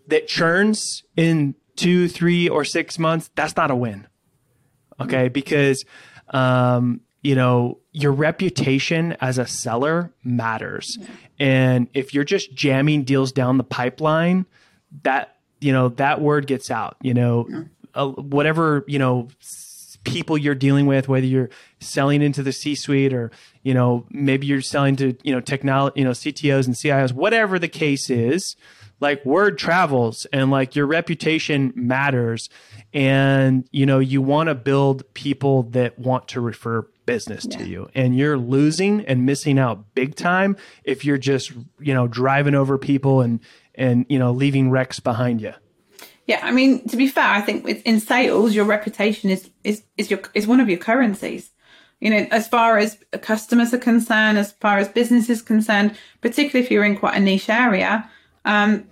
that 0.08 0.28
churns 0.28 1.02
in 1.16 1.54
two 1.76 2.08
three 2.08 2.48
or 2.48 2.64
six 2.64 2.98
months 2.98 3.30
that's 3.34 3.56
not 3.56 3.70
a 3.70 3.76
win 3.76 4.06
okay 5.00 5.28
because 5.28 5.84
um, 6.30 7.00
you 7.22 7.34
know 7.34 7.78
your 7.92 8.12
reputation 8.12 9.16
as 9.20 9.38
a 9.38 9.46
seller 9.46 10.12
matters 10.22 10.98
and 11.38 11.88
if 11.94 12.12
you're 12.12 12.24
just 12.24 12.52
jamming 12.54 13.02
deals 13.04 13.32
down 13.32 13.56
the 13.56 13.64
pipeline 13.64 14.44
that 15.02 15.36
you 15.60 15.72
know 15.72 15.88
that 15.90 16.20
word 16.20 16.46
gets 16.46 16.70
out 16.70 16.96
you 17.00 17.14
know 17.14 17.48
uh, 17.94 18.08
whatever 18.08 18.84
you 18.86 18.98
know 18.98 19.28
people 20.04 20.38
you're 20.38 20.54
dealing 20.54 20.86
with 20.86 21.08
whether 21.08 21.26
you're 21.26 21.50
selling 21.78 22.22
into 22.22 22.42
the 22.42 22.52
c 22.52 22.74
suite 22.74 23.12
or 23.12 23.30
you 23.62 23.74
know 23.74 24.06
maybe 24.10 24.46
you're 24.46 24.60
selling 24.60 24.96
to 24.96 25.16
you 25.22 25.32
know 25.32 25.40
technology 25.40 26.00
you 26.00 26.04
know 26.04 26.12
ctos 26.12 26.66
and 26.66 26.74
cios 26.74 27.12
whatever 27.12 27.58
the 27.58 27.68
case 27.68 28.08
is 28.08 28.56
like 29.00 29.24
word 29.24 29.58
travels 29.58 30.26
and 30.32 30.50
like 30.50 30.76
your 30.76 30.86
reputation 30.86 31.72
matters 31.74 32.48
and 32.92 33.68
you 33.72 33.84
know 33.84 33.98
you 33.98 34.22
want 34.22 34.48
to 34.48 34.54
build 34.54 35.02
people 35.14 35.64
that 35.64 35.98
want 35.98 36.28
to 36.28 36.40
refer 36.40 36.86
business 37.06 37.44
to 37.44 37.66
you 37.66 37.88
and 37.94 38.16
you're 38.16 38.38
losing 38.38 39.04
and 39.06 39.26
missing 39.26 39.58
out 39.58 39.94
big 39.94 40.14
time 40.14 40.56
if 40.84 41.04
you're 41.04 41.18
just 41.18 41.52
you 41.80 41.92
know 41.92 42.06
driving 42.06 42.54
over 42.54 42.78
people 42.78 43.20
and 43.20 43.40
and 43.74 44.06
you 44.08 44.18
know 44.18 44.30
leaving 44.30 44.70
wrecks 44.70 45.00
behind 45.00 45.40
you 45.40 45.52
Yeah, 46.30 46.38
I 46.44 46.52
mean, 46.52 46.86
to 46.86 46.96
be 46.96 47.08
fair, 47.08 47.28
I 47.28 47.40
think 47.40 47.66
in 47.66 47.98
sales, 47.98 48.54
your 48.54 48.64
reputation 48.64 49.30
is 49.30 49.50
is 49.64 49.82
is 49.96 50.12
your 50.12 50.20
is 50.32 50.46
one 50.46 50.60
of 50.60 50.68
your 50.68 50.78
currencies. 50.78 51.50
You 51.98 52.10
know, 52.10 52.24
as 52.30 52.46
far 52.46 52.78
as 52.78 52.98
customers 53.20 53.74
are 53.74 53.78
concerned, 53.78 54.38
as 54.38 54.52
far 54.52 54.78
as 54.78 54.86
business 54.86 55.28
is 55.28 55.42
concerned, 55.42 55.96
particularly 56.20 56.64
if 56.64 56.70
you're 56.70 56.84
in 56.84 56.96
quite 56.96 57.16
a 57.16 57.20
niche 57.20 57.50
area, 57.50 58.08
um, 58.44 58.84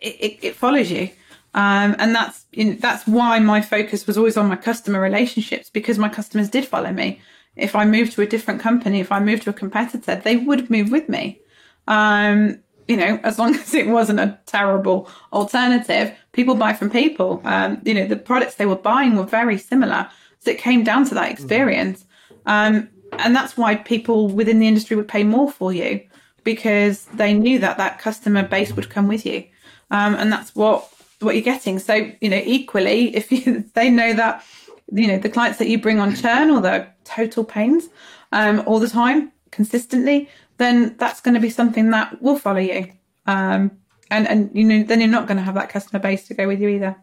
it, 0.00 0.16
it, 0.18 0.38
it 0.40 0.56
follows 0.56 0.90
you, 0.90 1.10
um, 1.52 1.94
and 1.98 2.14
that's 2.14 2.46
you 2.52 2.64
know, 2.64 2.76
that's 2.80 3.06
why 3.06 3.38
my 3.38 3.60
focus 3.60 4.06
was 4.06 4.16
always 4.16 4.38
on 4.38 4.48
my 4.48 4.56
customer 4.56 4.98
relationships 4.98 5.68
because 5.68 5.98
my 5.98 6.08
customers 6.08 6.48
did 6.48 6.64
follow 6.64 6.90
me. 6.90 7.20
If 7.54 7.76
I 7.76 7.84
moved 7.84 8.12
to 8.12 8.22
a 8.22 8.26
different 8.26 8.62
company, 8.62 8.98
if 8.98 9.12
I 9.12 9.20
moved 9.20 9.42
to 9.42 9.50
a 9.50 9.60
competitor, 9.64 10.16
they 10.16 10.38
would 10.38 10.70
move 10.70 10.90
with 10.90 11.10
me 11.10 11.38
um, 11.86 12.62
you 12.88 12.96
know, 12.96 13.20
as 13.22 13.38
long 13.38 13.54
as 13.62 13.74
it 13.74 13.88
wasn't 13.88 14.20
a 14.20 14.38
terrible 14.46 15.08
alternative, 15.32 16.16
people 16.32 16.54
buy 16.54 16.72
from 16.72 16.90
people. 16.90 17.40
Um, 17.44 17.80
you 17.84 17.94
know, 17.94 18.06
the 18.06 18.16
products 18.16 18.56
they 18.56 18.66
were 18.66 18.76
buying 18.76 19.16
were 19.16 19.24
very 19.24 19.58
similar. 19.58 20.08
So 20.40 20.50
it 20.50 20.58
came 20.58 20.82
down 20.82 21.06
to 21.06 21.14
that 21.14 21.30
experience. 21.30 22.04
Um, 22.46 22.88
and 23.12 23.36
that's 23.36 23.56
why 23.56 23.76
people 23.76 24.28
within 24.28 24.58
the 24.58 24.66
industry 24.66 24.96
would 24.96 25.08
pay 25.08 25.22
more 25.22 25.50
for 25.50 25.72
you 25.72 26.00
because 26.44 27.04
they 27.06 27.32
knew 27.32 27.58
that 27.60 27.76
that 27.76 27.98
customer 27.98 28.42
base 28.42 28.72
would 28.72 28.90
come 28.90 29.06
with 29.06 29.24
you. 29.24 29.44
Um, 29.90 30.14
and 30.14 30.32
that's 30.32 30.54
what, 30.56 30.90
what 31.20 31.34
you're 31.34 31.44
getting. 31.44 31.78
So, 31.78 32.10
you 32.20 32.28
know, 32.28 32.42
equally, 32.44 33.14
if 33.16 33.30
you, 33.30 33.64
they 33.74 33.90
know 33.90 34.12
that, 34.14 34.44
you 34.90 35.06
know, 35.06 35.18
the 35.18 35.28
clients 35.28 35.58
that 35.58 35.68
you 35.68 35.78
bring 35.78 36.00
on 36.00 36.14
churn 36.16 36.50
or 36.50 36.60
the 36.60 36.86
total 37.04 37.44
pains 37.44 37.88
um, 38.32 38.62
all 38.66 38.80
the 38.80 38.88
time, 38.88 39.30
consistently, 39.50 40.28
then 40.62 40.96
that's 40.98 41.20
going 41.20 41.34
to 41.34 41.40
be 41.40 41.50
something 41.50 41.90
that 41.90 42.22
will 42.22 42.38
follow 42.38 42.60
you. 42.60 42.92
Um, 43.26 43.72
and, 44.10 44.28
and, 44.28 44.50
you 44.54 44.64
know, 44.64 44.82
then 44.82 45.00
you're 45.00 45.08
not 45.08 45.26
going 45.26 45.38
to 45.38 45.42
have 45.42 45.54
that 45.54 45.70
customer 45.70 45.98
base 45.98 46.26
to 46.28 46.34
go 46.34 46.46
with 46.46 46.60
you 46.60 46.68
either. 46.68 46.96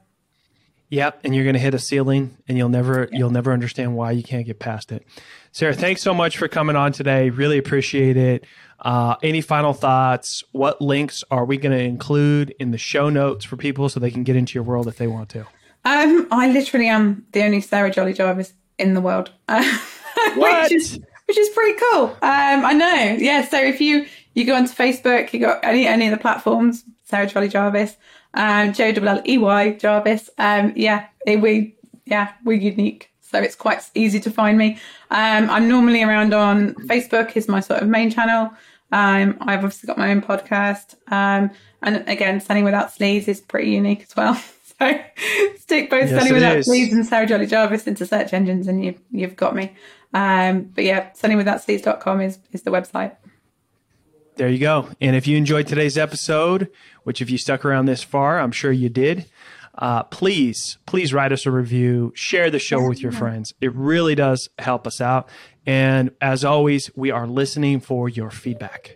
Yep, 0.92 1.22
and 1.24 1.36
you're 1.36 1.44
going 1.44 1.54
to 1.54 1.60
hit 1.60 1.76
a 1.76 1.80
ceiling, 1.80 2.36
and 2.48 2.58
you'll 2.58 2.70
never 2.70 3.08
you'll 3.12 3.30
never 3.30 3.54
understand 3.54 3.96
why 3.96 4.10
you 4.12 4.24
can't 4.24 4.46
get 4.48 4.58
past 4.58 4.92
it. 4.92 5.06
Sarah, 5.52 5.76
thanks 5.76 6.02
so 6.02 6.16
much 6.16 6.38
for 6.38 6.48
coming 6.48 6.76
on 6.76 6.94
today. 6.94 7.30
Really 7.30 7.60
appreciate 7.60 8.18
it. 8.18 8.46
Uh, 8.80 9.16
any 9.22 9.42
final 9.42 9.74
thoughts? 9.74 10.44
What 10.52 10.82
links 10.82 11.24
are 11.30 11.46
we 11.46 11.58
going 11.58 11.78
to 11.78 11.84
include 11.84 12.56
in 12.60 12.72
the 12.72 12.80
show 12.80 13.10
notes 13.10 13.46
for 13.46 13.56
people 13.56 13.88
so 13.90 14.00
they 14.00 14.10
can 14.10 14.24
get 14.24 14.36
into 14.36 14.56
your 14.56 14.64
world 14.64 14.88
if 14.88 14.98
they 14.98 15.06
want 15.06 15.30
to? 15.30 15.42
Um, 15.86 16.28
I 16.32 16.52
literally 16.52 16.88
am 16.88 17.26
the 17.34 17.44
only 17.44 17.62
Sarah 17.62 17.92
Jolley 17.92 18.14
Jarvis 18.14 18.54
in 18.80 18.96
the 18.96 19.02
world, 19.02 19.32
uh, 19.48 19.64
What? 20.36 20.64
which 20.64 20.72
is 20.72 21.00
which 21.30 21.38
is 21.38 21.50
pretty 21.50 21.80
cool. 21.92 22.06
Um, 22.24 22.66
I 22.66 22.74
know, 22.74 23.16
yeah. 23.20 23.46
So 23.46 23.62
if 23.62 23.80
you 23.80 24.08
you 24.34 24.46
go 24.46 24.56
onto 24.56 24.74
Facebook, 24.74 25.32
you 25.32 25.40
got 25.40 25.64
any 25.64 25.86
any 25.86 26.08
of 26.08 26.12
the 26.12 26.18
platforms, 26.18 26.84
Sarah 27.04 27.28
Jolley 27.28 27.48
Jarvis, 27.48 27.98
um, 28.34 28.74
J 28.74 28.94
W 28.94 29.12
L 29.12 29.22
E 29.28 29.38
Y 29.38 29.74
Jarvis. 29.74 30.32
Um, 30.40 30.74
yeah, 30.76 31.06
we 31.28 31.76
yeah 32.06 32.32
we're 32.44 32.58
unique, 32.58 33.12
so 33.22 33.40
it's 33.40 33.56
quite 33.56 33.88
easy 33.94 34.20
to 34.22 34.32
find 34.32 34.58
me. 34.58 34.80
Um, 35.12 35.52
I'm 35.52 35.70
normally 35.70 36.02
around 36.02 36.34
on 36.34 36.74
Facebook 36.88 37.38
is 37.38 37.48
my 37.48 37.60
sort 37.60 37.84
of 37.84 37.88
main 37.88 38.10
channel. 38.10 38.52
Um, 38.92 39.38
I've 39.40 39.64
obviously 39.64 39.86
got 39.86 40.00
my 40.00 40.10
own 40.10 40.24
podcast, 40.24 40.96
um, 41.12 41.52
and 41.84 42.10
again, 42.10 42.42
Selling 42.42 42.64
Without 42.64 42.92
Sleeves 42.92 43.28
is 43.28 43.40
pretty 43.40 43.70
unique 43.70 44.02
as 44.02 44.16
well. 44.16 44.42
So 44.80 45.00
stick 45.58 45.90
both 45.90 46.10
Yes, 46.10 46.26
it 46.26 46.34
Without. 46.34 46.64
Sleeves 46.64 46.94
and 46.94 47.06
Sarah 47.06 47.28
Jolley 47.28 47.46
Jarvis 47.46 47.88
into 47.88 48.06
search 48.06 48.34
engines, 48.34 48.68
and 48.68 48.84
you've 48.84 49.00
you've 49.12 49.36
got 49.36 49.56
me. 49.56 49.76
Um, 50.14 50.72
but 50.74 50.84
yeah, 50.84 51.12
sellingwithoutsleeves.com 51.12 52.22
is 52.22 52.40
is 52.52 52.64
the 52.64 52.72
website. 52.72 53.16
There 54.38 54.48
you 54.48 54.60
go. 54.60 54.88
And 55.02 55.18
if 55.18 55.28
you 55.28 55.36
enjoyed 55.36 55.68
today's 55.68 55.98
episode, 55.98 56.70
which 57.04 57.22
if 57.22 57.30
you 57.30 57.38
stuck 57.38 57.66
around 57.66 57.88
this 57.88 58.04
far, 58.04 58.40
I'm 58.40 58.54
sure 58.54 58.72
you 58.72 58.88
did, 58.88 59.26
uh, 59.78 60.04
please, 60.04 60.78
please 60.86 61.14
write 61.14 61.34
us 61.34 61.46
a 61.46 61.52
review, 61.52 62.14
share 62.16 62.50
the 62.50 62.60
show 62.60 62.88
with 62.88 63.02
your 63.02 63.12
friends. 63.12 63.54
It 63.60 63.76
really 63.76 64.16
does 64.16 64.50
help 64.58 64.88
us 64.88 65.02
out. 65.02 65.30
And 65.66 66.12
as 66.22 66.46
always, 66.46 66.90
we 66.96 67.12
are 67.12 67.28
listening 67.28 67.82
for 67.82 68.08
your 68.08 68.32
feedback. 68.32 68.96